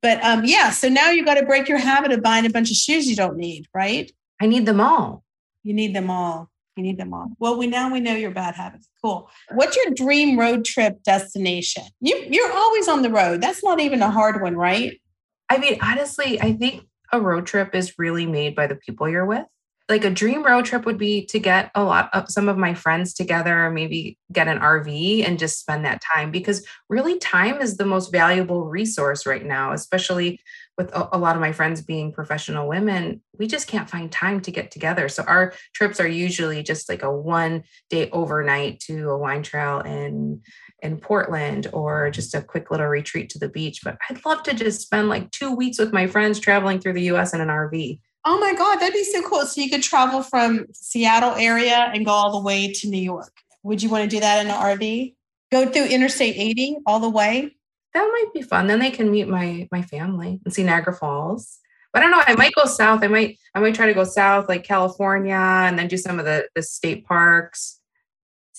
[0.03, 2.71] But um, yeah, so now you got to break your habit of buying a bunch
[2.71, 4.11] of shoes you don't need, right?
[4.41, 5.25] I need them all.
[5.63, 6.50] You need them all.
[6.77, 7.33] You need them all.
[7.39, 8.89] Well, we now we know your bad habits.
[9.03, 9.29] Cool.
[9.53, 11.83] What's your dream road trip destination?
[12.01, 13.41] You you're always on the road.
[13.41, 15.01] That's not even a hard one, right?
[15.49, 19.27] I mean, honestly, I think a road trip is really made by the people you're
[19.27, 19.47] with.
[19.91, 22.75] Like a dream road trip would be to get a lot of some of my
[22.75, 27.61] friends together, or maybe get an RV and just spend that time because really time
[27.61, 30.41] is the most valuable resource right now, especially
[30.79, 33.21] with a, a lot of my friends being professional women.
[33.39, 35.09] We just can't find time to get together.
[35.09, 39.81] So our trips are usually just like a one day overnight to a wine trail
[39.81, 40.41] in
[40.83, 43.81] in Portland or just a quick little retreat to the beach.
[43.85, 47.11] But I'd love to just spend like two weeks with my friends traveling through the
[47.11, 48.01] US in an RV.
[48.25, 49.47] Oh my God, that'd be so cool.
[49.47, 53.33] So you could travel from Seattle area and go all the way to New York.
[53.63, 55.15] Would you want to do that in an RV?
[55.51, 57.57] Go through Interstate 80 all the way?
[57.95, 58.67] That might be fun.
[58.67, 61.59] Then they can meet my my family and see Niagara Falls.
[61.93, 62.23] But I don't know.
[62.25, 63.03] I might go south.
[63.03, 66.25] I might I might try to go south, like California, and then do some of
[66.25, 67.81] the the state parks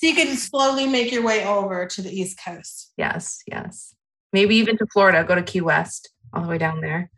[0.02, 2.92] so you can slowly make your way over to the East Coast.
[2.98, 3.94] Yes, yes.
[4.34, 7.12] Maybe even to Florida, go to Key West, all the way down there.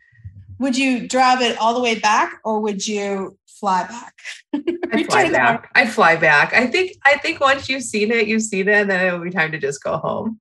[0.60, 4.14] Would you drive it all the way back or would you fly back?
[4.94, 5.72] I'd fly back.
[5.76, 6.54] I'd fly back.
[6.54, 9.30] I think I think once you've seen it, you've seen it, and then it'll be
[9.30, 10.40] time to just go home.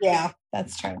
[0.00, 0.98] Yeah, that's true.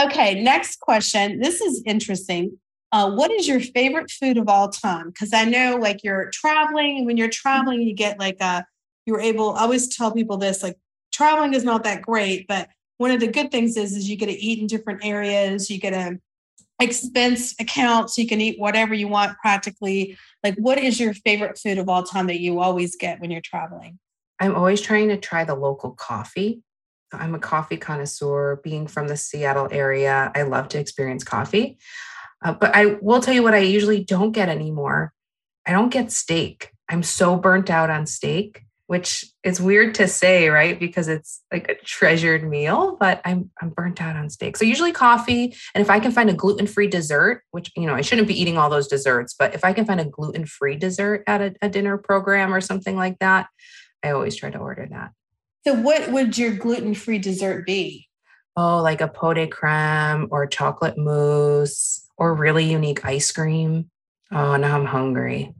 [0.00, 1.40] Okay, next question.
[1.40, 2.58] This is interesting.
[2.92, 5.08] Uh, what is your favorite food of all time?
[5.08, 8.64] Because I know like you're traveling, and when you're traveling, you get like a
[9.06, 10.76] you're able, I always tell people this like
[11.12, 14.26] traveling is not that great, but one of the good things is, is you get
[14.26, 15.70] to eat in different areas.
[15.70, 16.18] You get a
[16.80, 20.16] expense account so you can eat whatever you want practically.
[20.44, 23.40] Like, what is your favorite food of all time that you always get when you're
[23.40, 23.98] traveling?
[24.38, 26.62] I'm always trying to try the local coffee.
[27.12, 28.60] I'm a coffee connoisseur.
[28.62, 31.78] Being from the Seattle area, I love to experience coffee.
[32.44, 35.14] Uh, but I will tell you what I usually don't get anymore.
[35.66, 36.72] I don't get steak.
[36.88, 40.78] I'm so burnt out on steak which is weird to say, right?
[40.78, 44.56] Because it's like a treasured meal, but I'm I'm burnt out on steak.
[44.56, 48.00] So usually coffee, and if I can find a gluten-free dessert, which you know I
[48.00, 51.40] shouldn't be eating all those desserts, but if I can find a gluten-free dessert at
[51.40, 53.48] a, a dinner program or something like that,
[54.04, 55.10] I always try to order that.
[55.66, 58.08] So what would your gluten-free dessert be?
[58.56, 63.90] Oh, like a pot de creme or chocolate mousse or really unique ice cream.
[64.32, 65.54] Oh, now I'm hungry.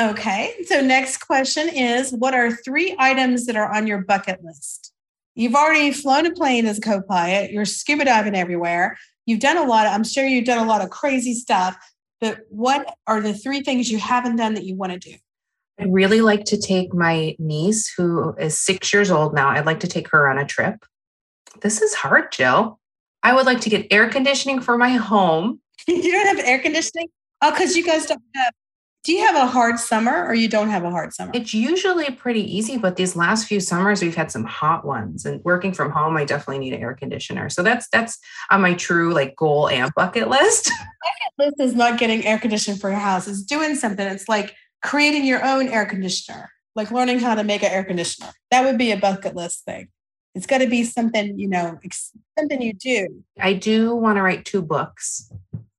[0.00, 0.54] Okay.
[0.64, 4.92] So, next question is What are three items that are on your bucket list?
[5.34, 8.98] You've already flown a plane as a co pilot, you're scuba diving everywhere.
[9.26, 11.76] You've done a lot, of, I'm sure you've done a lot of crazy stuff,
[12.20, 15.16] but what are the three things you haven't done that you want to do?
[15.78, 19.80] I'd really like to take my niece, who is six years old now, I'd like
[19.80, 20.84] to take her on a trip.
[21.60, 22.78] This is hard, Jill.
[23.22, 25.60] I would like to get air conditioning for my home.
[25.86, 27.08] you don't have air conditioning?
[27.40, 28.52] Oh, because you guys don't have
[29.04, 31.32] do you have a hard summer or you don't have a hard summer?
[31.34, 35.24] It's usually pretty easy, but these last few summers we've had some hot ones.
[35.24, 37.48] And working from home, I definitely need an air conditioner.
[37.50, 38.18] So that's that's
[38.50, 40.70] on my true like goal and bucket list.
[41.38, 43.26] bucket list is not getting air conditioning for your house.
[43.26, 44.06] It's doing something.
[44.06, 48.30] It's like creating your own air conditioner, like learning how to make an air conditioner.
[48.52, 49.88] That would be a bucket list thing.
[50.36, 51.78] It's got to be something, you know,
[52.38, 53.22] something you do.
[53.38, 55.30] I do want to write two books.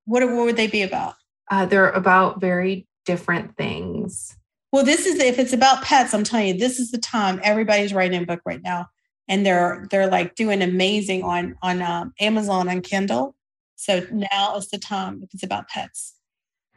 [0.06, 1.16] What, what would they be about?
[1.50, 4.36] Uh, they're about very different things.
[4.72, 7.94] Well, this is if it's about pets, I'm telling you, this is the time everybody's
[7.94, 8.88] writing a book right now,
[9.28, 13.36] and they're they're like doing amazing on on um, Amazon on Kindle.
[13.76, 16.16] So now is the time if it's about pets.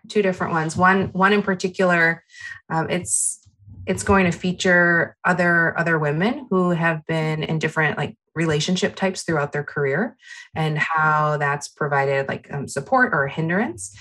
[0.08, 0.76] Two different ones.
[0.76, 2.22] One one in particular,
[2.68, 3.40] um, it's
[3.86, 9.22] it's going to feature other other women who have been in different like relationship types
[9.22, 10.16] throughout their career
[10.54, 13.96] and how that's provided like um, support or hindrance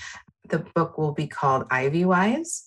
[0.48, 2.64] the book will be called Ivy Wise.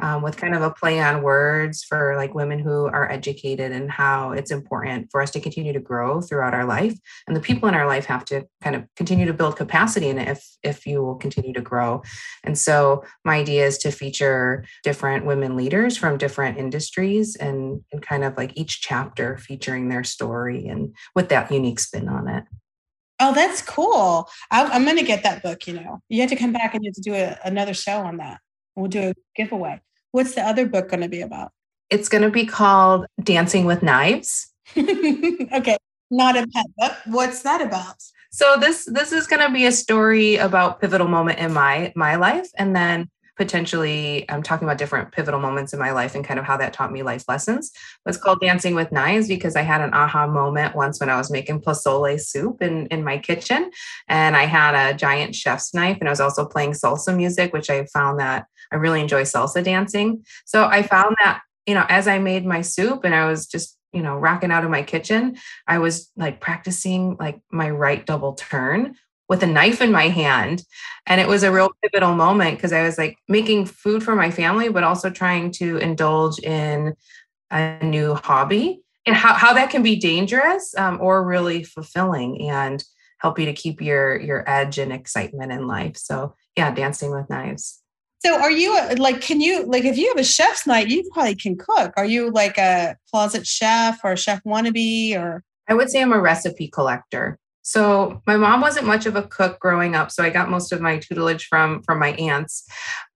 [0.00, 3.90] um, with kind of a play on words for like women who are educated and
[3.90, 7.68] how it's important for us to continue to grow throughout our life and the people
[7.68, 10.86] in our life have to kind of continue to build capacity in it if if
[10.86, 12.02] you will continue to grow
[12.44, 18.02] and so my idea is to feature different women leaders from different industries and and
[18.02, 22.44] kind of like each chapter featuring their story and with that unique spin on it
[23.20, 24.28] Oh, that's cool.
[24.50, 25.66] I, am going to get that book.
[25.66, 27.98] You know, you have to come back and you have to do a, another show
[27.98, 28.40] on that.
[28.76, 29.80] We'll do a giveaway.
[30.12, 31.52] What's the other book going to be about?
[31.90, 34.52] It's going to be called Dancing with Knives.
[34.76, 35.76] okay,
[36.10, 36.92] not a pet book.
[37.06, 37.96] What's that about?
[38.30, 42.16] So this this is going to be a story about pivotal moment in my my
[42.16, 46.38] life, and then potentially I'm talking about different pivotal moments in my life and kind
[46.38, 47.70] of how that taught me life lessons.
[48.04, 51.30] It's called Dancing with Knives because I had an aha moment once when I was
[51.30, 53.70] making pozole soup in, in my kitchen.
[54.08, 57.70] And I had a giant chef's knife and I was also playing salsa music, which
[57.70, 60.24] I found that I really enjoy salsa dancing.
[60.44, 63.76] So I found that, you know, as I made my soup and I was just
[63.92, 68.34] you know rocking out of my kitchen i was like practicing like my right double
[68.34, 68.94] turn
[69.28, 70.62] with a knife in my hand.
[71.06, 74.30] And it was a real pivotal moment because I was like making food for my
[74.30, 76.94] family, but also trying to indulge in
[77.50, 82.84] a new hobby and how, how that can be dangerous um, or really fulfilling and
[83.18, 85.96] help you to keep your your edge and excitement in life.
[85.96, 87.82] So yeah, dancing with knives.
[88.20, 91.34] So are you like can you like if you have a chef's night, you probably
[91.34, 91.92] can cook.
[91.96, 96.12] Are you like a closet chef or a chef wannabe or I would say I'm
[96.12, 97.38] a recipe collector.
[97.68, 100.80] So my mom wasn't much of a cook growing up, so I got most of
[100.80, 102.66] my tutelage from from my aunts.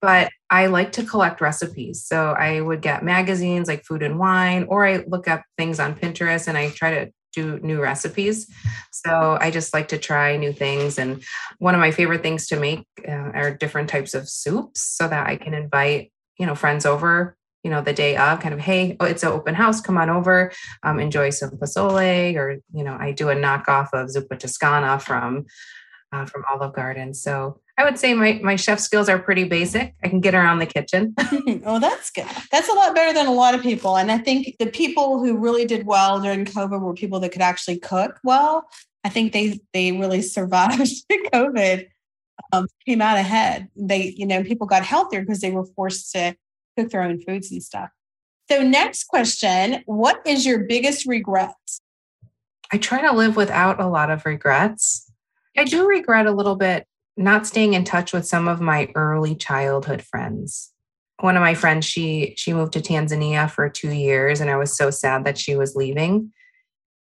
[0.03, 2.05] But I like to collect recipes.
[2.05, 5.95] So I would get magazines like Food and Wine, or I look up things on
[5.95, 8.47] Pinterest and I try to do new recipes.
[8.91, 10.99] So I just like to try new things.
[10.99, 11.23] And
[11.59, 15.29] one of my favorite things to make uh, are different types of soups so that
[15.29, 18.97] I can invite, you know, friends over you know, the day of, kind of, hey,
[19.01, 22.97] oh, it's an open house, come on over, um, enjoy some pozole, or you know,
[22.99, 25.47] I do a knockoff of zuppa toscana from
[26.13, 27.15] uh, from Olive Garden.
[27.15, 29.95] So I would say my my chef skills are pretty basic.
[30.03, 31.15] I can get around the kitchen.
[31.65, 32.27] oh, that's good.
[32.51, 33.97] That's a lot better than a lot of people.
[33.97, 37.43] And I think the people who really did well during COVID were people that could
[37.43, 38.69] actually cook well.
[39.05, 40.93] I think they they really survived
[41.33, 41.89] COVID.
[42.53, 43.69] Um, came out ahead.
[43.77, 46.35] They, you know, people got healthier because they were forced to
[46.77, 47.91] cook their foods and stuff.
[48.51, 51.55] So, next question What is your biggest regret?
[52.73, 55.11] I try to live without a lot of regrets.
[55.57, 59.35] I do regret a little bit not staying in touch with some of my early
[59.35, 60.73] childhood friends.
[61.21, 64.77] One of my friends, she she moved to Tanzania for 2 years and I was
[64.77, 66.33] so sad that she was leaving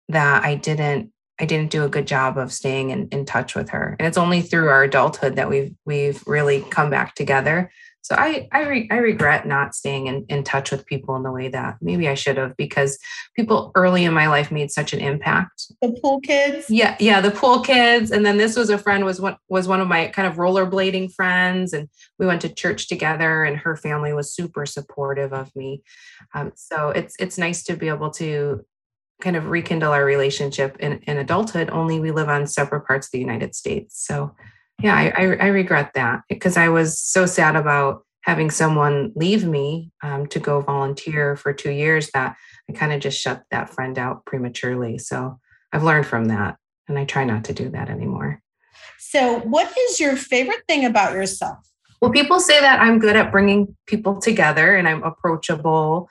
[0.08, 3.70] that I didn't I didn't do a good job of staying in, in touch with
[3.70, 3.96] her.
[3.98, 7.70] And it's only through our adulthood that we've we've really come back together.
[8.02, 11.30] So I I, re, I regret not staying in, in touch with people in the
[11.30, 12.98] way that maybe I should have because
[13.36, 15.72] people early in my life made such an impact.
[15.82, 16.66] The pool kids.
[16.68, 18.10] Yeah, yeah, the pool kids.
[18.10, 21.12] And then this was a friend was one was one of my kind of rollerblading
[21.14, 23.44] friends, and we went to church together.
[23.44, 25.82] And her family was super supportive of me.
[26.34, 28.64] Um, so it's it's nice to be able to
[29.20, 31.70] kind of rekindle our relationship in, in adulthood.
[31.70, 34.02] Only we live on separate parts of the United States.
[34.04, 34.34] So
[34.82, 39.44] yeah, I, I, I regret that because I was so sad about having someone leave
[39.44, 42.36] me um, to go volunteer for two years that
[42.68, 44.98] I kind of just shut that friend out prematurely.
[44.98, 45.38] So
[45.72, 46.56] I've learned from that
[46.88, 48.42] and I try not to do that anymore.
[48.98, 51.58] So, what is your favorite thing about yourself?
[52.00, 56.08] Well, people say that I'm good at bringing people together and I'm approachable.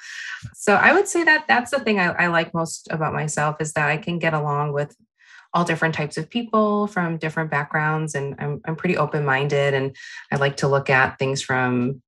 [0.53, 3.73] So I would say that that's the thing I, I like most about myself is
[3.73, 4.95] that I can get along with
[5.53, 9.95] all different types of people from different backgrounds and I'm, I'm pretty open-minded and
[10.31, 12.01] i like to look at things from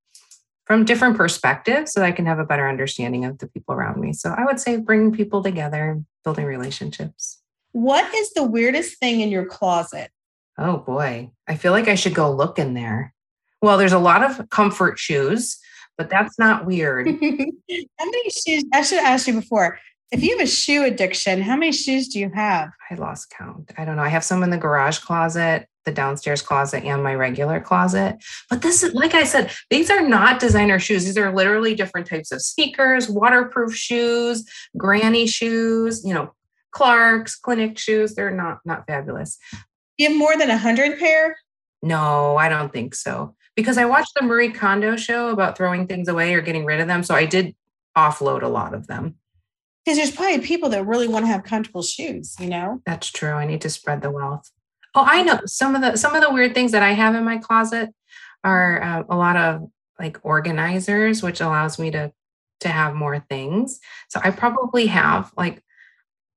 [0.65, 3.99] from different perspectives so that i can have a better understanding of the people around
[3.99, 4.13] me.
[4.13, 7.39] So i would say bringing people together building relationships.
[7.71, 10.11] What is the weirdest thing in your closet?
[10.57, 11.31] Oh boy.
[11.47, 13.13] I feel like i should go look in there.
[13.61, 15.57] Well there's a lot of comfort shoes
[15.97, 17.07] but that's not weird.
[17.09, 19.79] How many shoes i should have asked you before
[20.11, 22.69] if you have a shoe addiction, how many shoes do you have?
[22.89, 23.71] I lost count.
[23.77, 24.03] I don't know.
[24.03, 28.17] I have some in the garage closet, the downstairs closet, and my regular closet.
[28.49, 31.05] But this is, like I said, these are not designer shoes.
[31.05, 34.45] These are literally different types of sneakers, waterproof shoes,
[34.77, 36.33] granny shoes, you know,
[36.71, 38.13] Clark's, clinic shoes.
[38.13, 39.37] They're not not fabulous.
[39.97, 41.37] You have more than a hundred pair?
[41.81, 43.35] No, I don't think so.
[43.55, 46.87] Because I watched the Marie Kondo show about throwing things away or getting rid of
[46.87, 47.03] them.
[47.03, 47.55] So I did
[47.97, 49.15] offload a lot of them
[49.83, 53.31] because there's probably people that really want to have comfortable shoes you know that's true
[53.31, 54.51] i need to spread the wealth
[54.95, 57.23] oh i know some of the some of the weird things that i have in
[57.23, 57.89] my closet
[58.43, 59.69] are uh, a lot of
[60.01, 62.11] like organizers, which allows me to
[62.61, 63.79] to have more things.
[64.09, 65.63] So I probably have like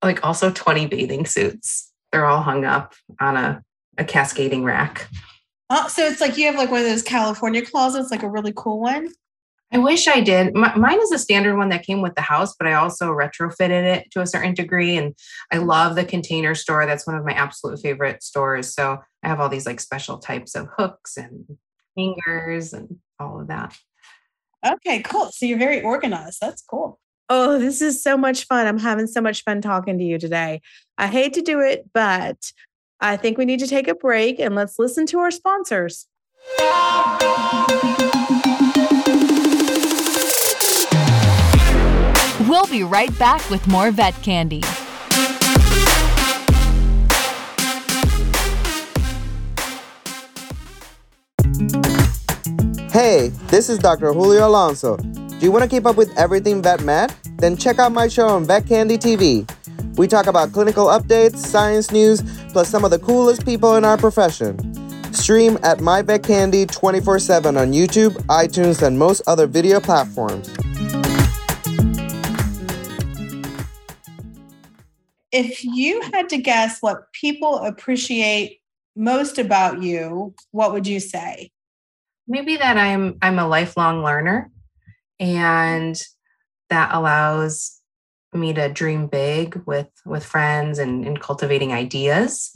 [0.03, 1.91] like also 20 bathing suits.
[2.13, 3.63] They're all hung up on a,
[3.99, 5.09] a cascading rack.
[5.71, 8.53] Oh, so it's like you have like one of those California closets, like a really
[8.55, 9.09] cool one.
[9.75, 10.57] I wish I did.
[10.57, 13.83] M- mine is a standard one that came with the house, but I also retrofitted
[13.97, 14.97] it to a certain degree.
[14.97, 15.17] And
[15.53, 16.87] I love the container store.
[16.87, 18.73] That's one of my absolute favorite stores.
[18.73, 21.59] So I have all these like special types of hooks and
[21.97, 23.77] hangers and all of that.
[24.65, 25.31] Okay, cool.
[25.33, 26.39] So you're very organized.
[26.41, 27.01] That's cool.
[27.29, 28.69] Oh, this is so much fun.
[28.69, 30.61] I'm having so much fun talking to you today.
[30.99, 32.53] I hate to do it, but
[33.01, 36.07] I think we need to take a break and let's listen to our sponsors.
[42.49, 44.61] We'll be right back with more vet candy.
[52.91, 54.13] Hey, this is Dr.
[54.13, 54.99] Julio Alonso.
[54.99, 57.15] Do you want to keep up with everything Vet Med?
[57.39, 59.49] Then check out my show on Vet Candy TV.
[59.97, 62.23] We talk about clinical updates, science news,
[62.53, 64.59] plus some of the coolest people in our profession.
[65.15, 70.55] Stream at My Vet Candy 24 7 on YouTube, iTunes, and most other video platforms.
[75.35, 78.61] If you had to guess what people appreciate
[78.95, 81.51] most about you, what would you say?
[82.29, 84.53] Maybe that I'm I'm a lifelong learner
[85.19, 86.01] and
[86.71, 87.81] that allows
[88.33, 92.53] me to dream big with with friends and, and cultivating ideas.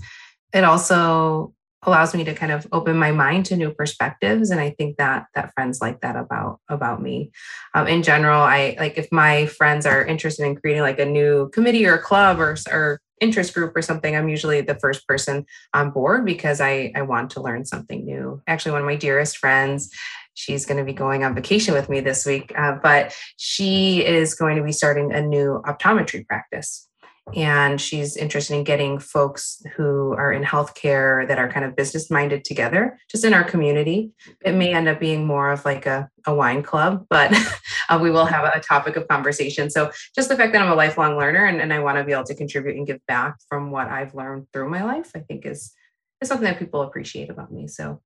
[0.53, 1.55] It also
[1.85, 5.26] allows me to kind of open my mind to new perspectives and i think that
[5.35, 7.31] that friends like that about about me.
[7.74, 11.51] Um, in general i like if my friends are interested in creating like a new
[11.51, 15.91] committee or club or, or interest group or something i'm usually the first person on
[15.91, 18.43] board because i i want to learn something new.
[18.47, 19.91] Actually one of my dearest friends
[20.35, 24.35] she's going to be going on vacation with me this week uh, but she is
[24.35, 26.88] going to be starting a new optometry practice
[27.35, 32.11] and she's interested in getting folks who are in healthcare that are kind of business
[32.11, 34.12] minded together just in our community
[34.45, 37.33] it may end up being more of like a, a wine club but
[37.89, 40.74] uh, we will have a topic of conversation so just the fact that i'm a
[40.74, 43.70] lifelong learner and, and i want to be able to contribute and give back from
[43.70, 45.72] what i've learned through my life i think is
[46.20, 48.01] is something that people appreciate about me so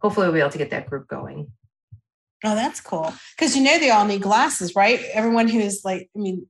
[0.00, 1.50] hopefully we'll be able to get that group going
[2.44, 3.12] Oh, that's cool.
[3.34, 5.00] Because you know they all need glasses, right?
[5.12, 6.46] Everyone who is like, I mean,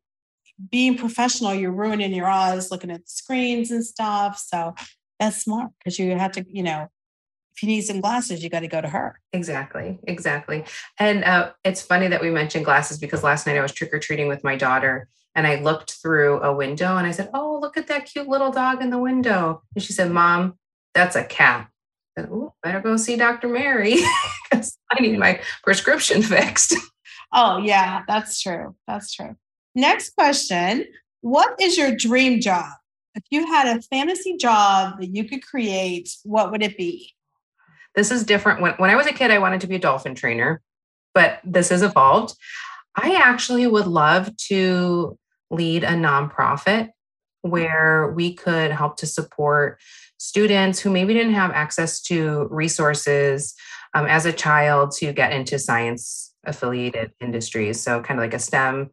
[0.71, 4.39] being professional, you're ruining your eyes looking at screens and stuff.
[4.39, 4.75] So
[5.19, 6.89] that's smart because you have to, you know,
[7.55, 9.19] if you need some glasses, you got to go to her.
[9.33, 10.65] Exactly, exactly.
[10.99, 13.99] And uh, it's funny that we mentioned glasses because last night I was trick or
[13.99, 17.77] treating with my daughter and I looked through a window and I said, "Oh, look
[17.77, 20.59] at that cute little dog in the window." And she said, "Mom,
[20.95, 21.69] that's a cat."
[22.17, 23.49] I said, "Oh, better go see Dr.
[23.49, 23.97] Mary
[24.51, 26.75] because I need my prescription fixed."
[27.33, 28.75] Oh yeah, that's true.
[28.87, 29.37] That's true.
[29.77, 30.87] Next question
[31.21, 32.73] What is your dream job?
[33.15, 37.13] If you had a fantasy job that you could create, what would it be?
[37.95, 38.61] This is different.
[38.61, 40.63] When, when I was a kid, I wanted to be a dolphin trainer,
[41.15, 42.35] but this has evolved.
[42.95, 45.19] I actually would love to
[45.51, 46.89] lead a nonprofit
[47.43, 49.79] where we could help to support
[50.19, 53.55] students who maybe didn't have access to resources
[53.95, 57.81] um, as a child to get into science affiliated industries.
[57.83, 58.91] So, kind of like a STEM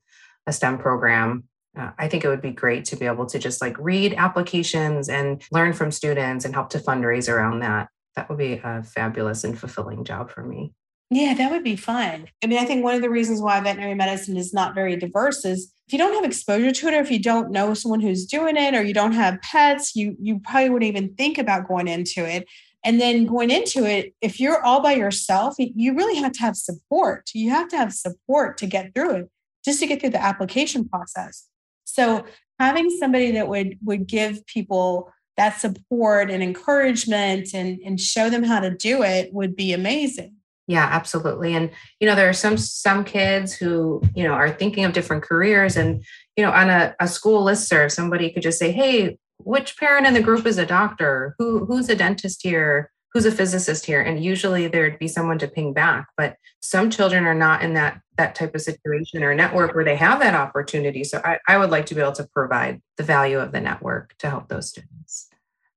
[0.47, 1.43] a STEM program,
[1.77, 5.09] uh, I think it would be great to be able to just like read applications
[5.09, 7.89] and learn from students and help to fundraise around that.
[8.15, 10.73] That would be a fabulous and fulfilling job for me.
[11.09, 12.27] Yeah, that would be fun.
[12.43, 15.45] I mean, I think one of the reasons why veterinary medicine is not very diverse
[15.45, 18.25] is if you don't have exposure to it or if you don't know someone who's
[18.25, 21.87] doing it or you don't have pets, you you probably wouldn't even think about going
[21.87, 22.47] into it.
[22.85, 26.55] And then going into it, if you're all by yourself, you really have to have
[26.55, 27.29] support.
[27.33, 29.29] You have to have support to get through it
[29.63, 31.47] just to get through the application process.
[31.83, 32.25] So
[32.59, 38.43] having somebody that would would give people that support and encouragement and, and show them
[38.43, 40.35] how to do it would be amazing.
[40.67, 41.55] Yeah, absolutely.
[41.55, 45.23] And you know, there are some some kids who, you know, are thinking of different
[45.23, 46.03] careers and,
[46.37, 50.13] you know, on a, a school listserv, somebody could just say, Hey, which parent in
[50.13, 51.35] the group is a doctor?
[51.37, 52.92] Who who's a dentist here?
[53.13, 54.01] Who's a physicist here?
[54.01, 58.01] And usually there'd be someone to ping back but some children are not in that
[58.17, 61.03] that type of situation or network where they have that opportunity.
[61.03, 64.15] So I, I would like to be able to provide the value of the network
[64.19, 65.29] to help those students.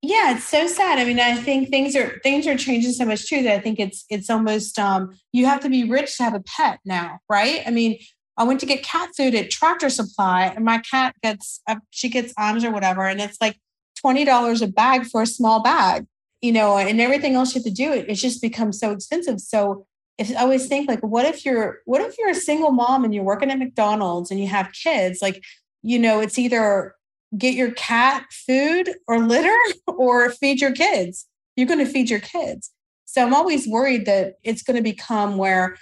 [0.03, 0.99] Yeah it's so sad.
[0.99, 3.79] I mean i think things are things are changing so much too that i think
[3.79, 7.63] it's it's almost um you have to be rich to have a pet now right?
[7.67, 7.99] I mean
[8.39, 12.09] i went to get cat food at tractor supply and my cat gets uh, she
[12.09, 13.59] gets Iams or whatever and it's like
[14.05, 16.07] $20 a bag for a small bag
[16.47, 19.41] you know, and everything else you have to do, it, it just becomes so expensive.
[19.41, 19.85] So
[20.17, 23.13] if I always think like, what if you're what if you're a single mom and
[23.13, 25.21] you're working at McDonald's and you have kids?
[25.21, 25.43] Like,
[25.83, 26.95] you know, it's either
[27.37, 29.57] get your cat food or litter
[29.89, 31.27] or feed your kids.
[31.57, 32.71] You're going to feed your kids.
[33.07, 35.77] So I'm always worried that it's going to become where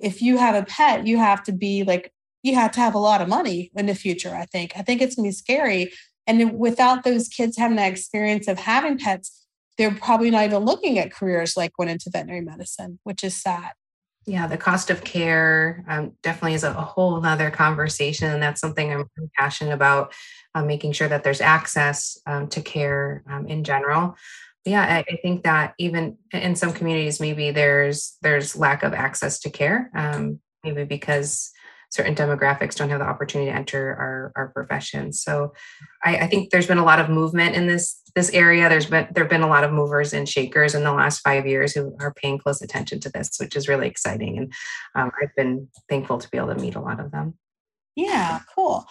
[0.00, 2.12] if you have a pet, you have to be like,
[2.42, 4.34] you have to have a lot of money in the future.
[4.34, 4.72] I think.
[4.76, 5.92] I think it's going to be scary.
[6.26, 9.46] And without those kids having that experience of having pets,
[9.78, 13.72] they're probably not even looking at careers like going into veterinary medicine, which is sad.
[14.26, 18.30] Yeah, the cost of care um, definitely is a, whole other conversation.
[18.30, 20.12] And that's something I'm really passionate about,
[20.54, 24.16] uh, making sure that there's access um, to care um, in general.
[24.66, 29.38] Yeah, I, I, think that even in some communities, maybe there's there's lack of access
[29.40, 31.50] to care, um, maybe because
[31.90, 35.12] certain demographics don't have the opportunity to enter our, our profession.
[35.12, 35.54] So
[36.04, 38.68] I, I, think there's been a lot of movement in this this area.
[38.68, 41.46] There's been there have been a lot of movers and shakers in the last five
[41.46, 44.38] years who are paying close attention to this, which is really exciting.
[44.38, 44.52] And
[44.94, 47.34] um, I've been thankful to be able to meet a lot of them.
[47.96, 48.86] Yeah, cool.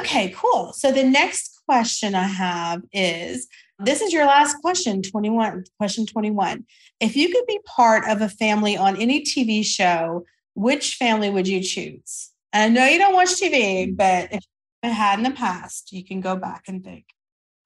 [0.00, 0.72] Okay, cool.
[0.74, 3.48] So the next question I have is
[3.78, 6.66] this is your last question 21 question 21
[7.00, 10.24] if you could be part of a family on any tv show
[10.54, 13.94] which family would you choose I know you don't watch TV, mm-hmm.
[13.94, 14.44] but if
[14.82, 17.06] you had in the past, you can go back and think.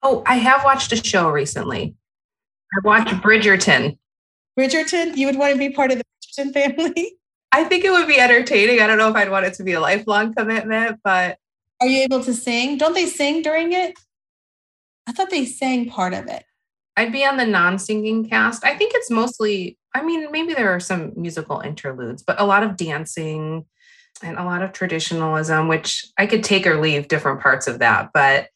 [0.03, 1.95] Oh, I have watched a show recently.
[2.75, 3.97] I watched Bridgerton.
[4.57, 5.17] Bridgerton?
[5.17, 7.17] You would want to be part of the Bridgerton family?
[7.51, 8.81] I think it would be entertaining.
[8.81, 11.37] I don't know if I'd want it to be a lifelong commitment, but.
[11.81, 12.77] Are you able to sing?
[12.77, 13.97] Don't they sing during it?
[15.07, 16.43] I thought they sang part of it.
[16.97, 18.65] I'd be on the non singing cast.
[18.65, 22.63] I think it's mostly, I mean, maybe there are some musical interludes, but a lot
[22.63, 23.65] of dancing,
[24.21, 28.11] and a lot of traditionalism, which I could take or leave different parts of that,
[28.13, 28.49] but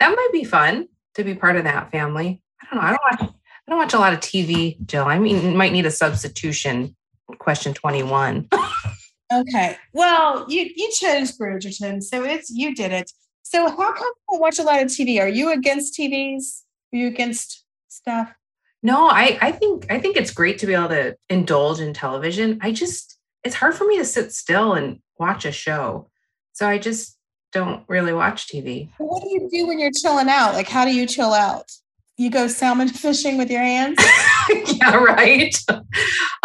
[0.00, 2.42] that might be fun to be part of that family.
[2.60, 2.88] I don't know.
[2.88, 3.34] I don't watch
[3.66, 5.04] I don't watch a lot of TV, Jill.
[5.04, 6.96] I mean, might need a substitution.
[7.38, 8.48] Question 21.
[9.32, 9.76] okay.
[9.92, 13.12] Well, you you chose Bridgerton, so it's you did it.
[13.42, 15.20] So how come you watch a lot of TV?
[15.20, 16.62] Are you against TVs?
[16.92, 18.32] Are you against stuff?
[18.82, 22.58] No, I, I think I think it's great to be able to indulge in television.
[22.60, 26.08] I just it's hard for me to sit still and watch a show.
[26.52, 27.16] So I just
[27.52, 28.90] don't really watch TV.
[28.98, 30.54] What do you do when you're chilling out?
[30.54, 31.70] Like, how do you chill out?
[32.16, 33.98] You go salmon fishing with your hands?
[34.66, 35.54] yeah, right.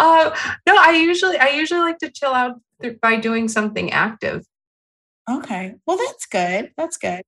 [0.00, 0.30] Uh,
[0.64, 2.60] no, I usually I usually like to chill out
[3.02, 4.46] by doing something active.
[5.28, 6.70] Okay, well that's good.
[6.76, 7.22] That's good.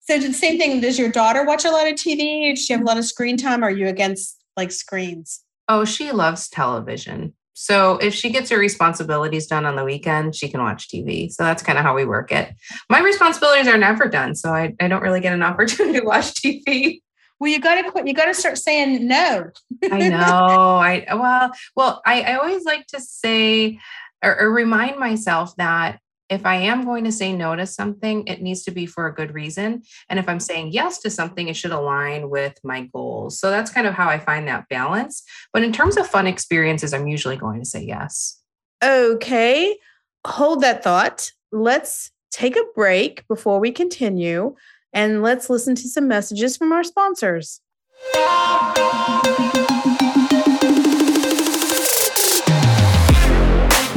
[0.00, 0.80] So the same thing.
[0.80, 2.52] Does your daughter watch a lot of TV?
[2.52, 3.62] Does she have a lot of screen time?
[3.62, 5.44] Are you against like screens?
[5.68, 7.35] Oh, she loves television.
[7.58, 11.32] So if she gets her responsibilities done on the weekend, she can watch TV.
[11.32, 12.54] So that's kind of how we work it.
[12.90, 16.34] My responsibilities are never done, so I, I don't really get an opportunity to watch
[16.34, 17.00] TV.
[17.40, 18.06] Well, you gotta quit.
[18.06, 19.50] You gotta start saying no.
[19.90, 20.16] I know.
[20.18, 23.78] I well, well, I, I always like to say
[24.22, 25.98] or, or remind myself that
[26.28, 29.14] if I am going to say no to something, it needs to be for a
[29.14, 29.82] good reason.
[30.08, 33.38] And if I'm saying yes to something, it should align with my goals.
[33.38, 35.22] So that's kind of how I find that balance.
[35.52, 38.40] But in terms of fun experiences, I'm usually going to say yes.
[38.82, 39.78] Okay.
[40.26, 41.30] Hold that thought.
[41.52, 44.56] Let's take a break before we continue
[44.92, 47.60] and let's listen to some messages from our sponsors.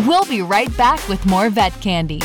[0.08, 2.22] We'll be right back with more vet candy.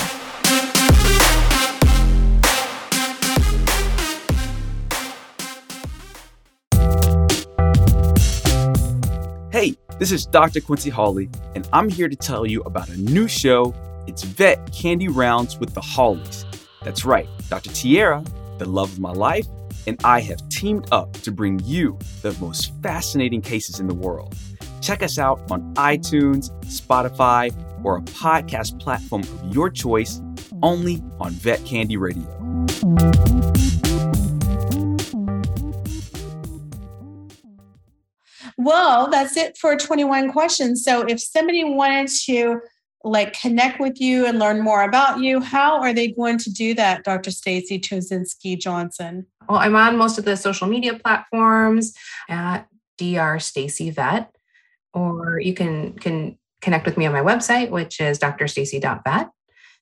[9.51, 10.61] Hey, this is Dr.
[10.61, 13.75] Quincy Hawley, and I'm here to tell you about a new show.
[14.07, 16.45] It's Vet Candy Rounds with the Hawleys.
[16.85, 17.71] That's right, Dr.
[17.71, 18.23] Tierra,
[18.59, 19.49] the love of my life,
[19.89, 24.37] and I have teamed up to bring you the most fascinating cases in the world.
[24.85, 27.51] Check us out on iTunes, Spotify,
[27.83, 30.21] or a podcast platform of your choice
[30.63, 32.23] only on Vet Candy Radio.
[38.59, 40.85] Well, that's it for 21 questions.
[40.85, 42.61] So if somebody wanted to
[43.05, 46.75] like connect with you and learn more about you, how are they going to do
[46.75, 47.31] that, Dr.
[47.31, 49.27] Stacy Choczynski Johnson?
[49.49, 51.95] Well, I'm on most of the social media platforms
[52.29, 52.67] at
[52.99, 53.41] Dr.
[53.41, 54.34] Stacy Vet,
[54.95, 59.29] or you can can connect with me on my website, which is drstacy.vet.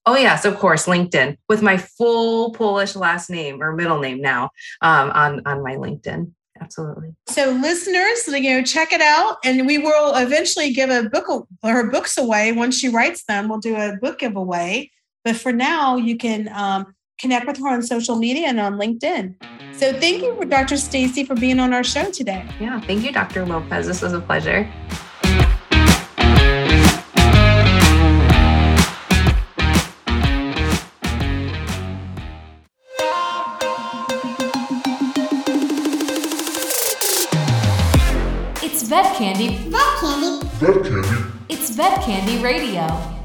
[0.04, 4.50] Oh, yes, of course, LinkedIn with my full Polish last name or middle name now
[4.80, 6.32] um, on, on my LinkedIn.
[6.60, 7.14] Absolutely.
[7.28, 11.46] So, listeners, you know, check it out, and we will eventually give a book or
[11.72, 13.48] her books away once she writes them.
[13.48, 14.90] We'll do a book giveaway,
[15.24, 19.34] but for now, you can um, connect with her on social media and on LinkedIn.
[19.72, 20.76] So thank you, Dr.
[20.76, 22.46] Stacy, for being on our show today.
[22.60, 23.46] Yeah, thank you, Dr.
[23.46, 23.86] Lopez.
[23.86, 24.70] This was a pleasure.
[38.62, 39.56] It's Vet Candy.
[39.70, 40.46] Vet Candy.
[40.58, 41.32] Vet Candy.
[41.48, 43.22] It's Vet Candy Radio.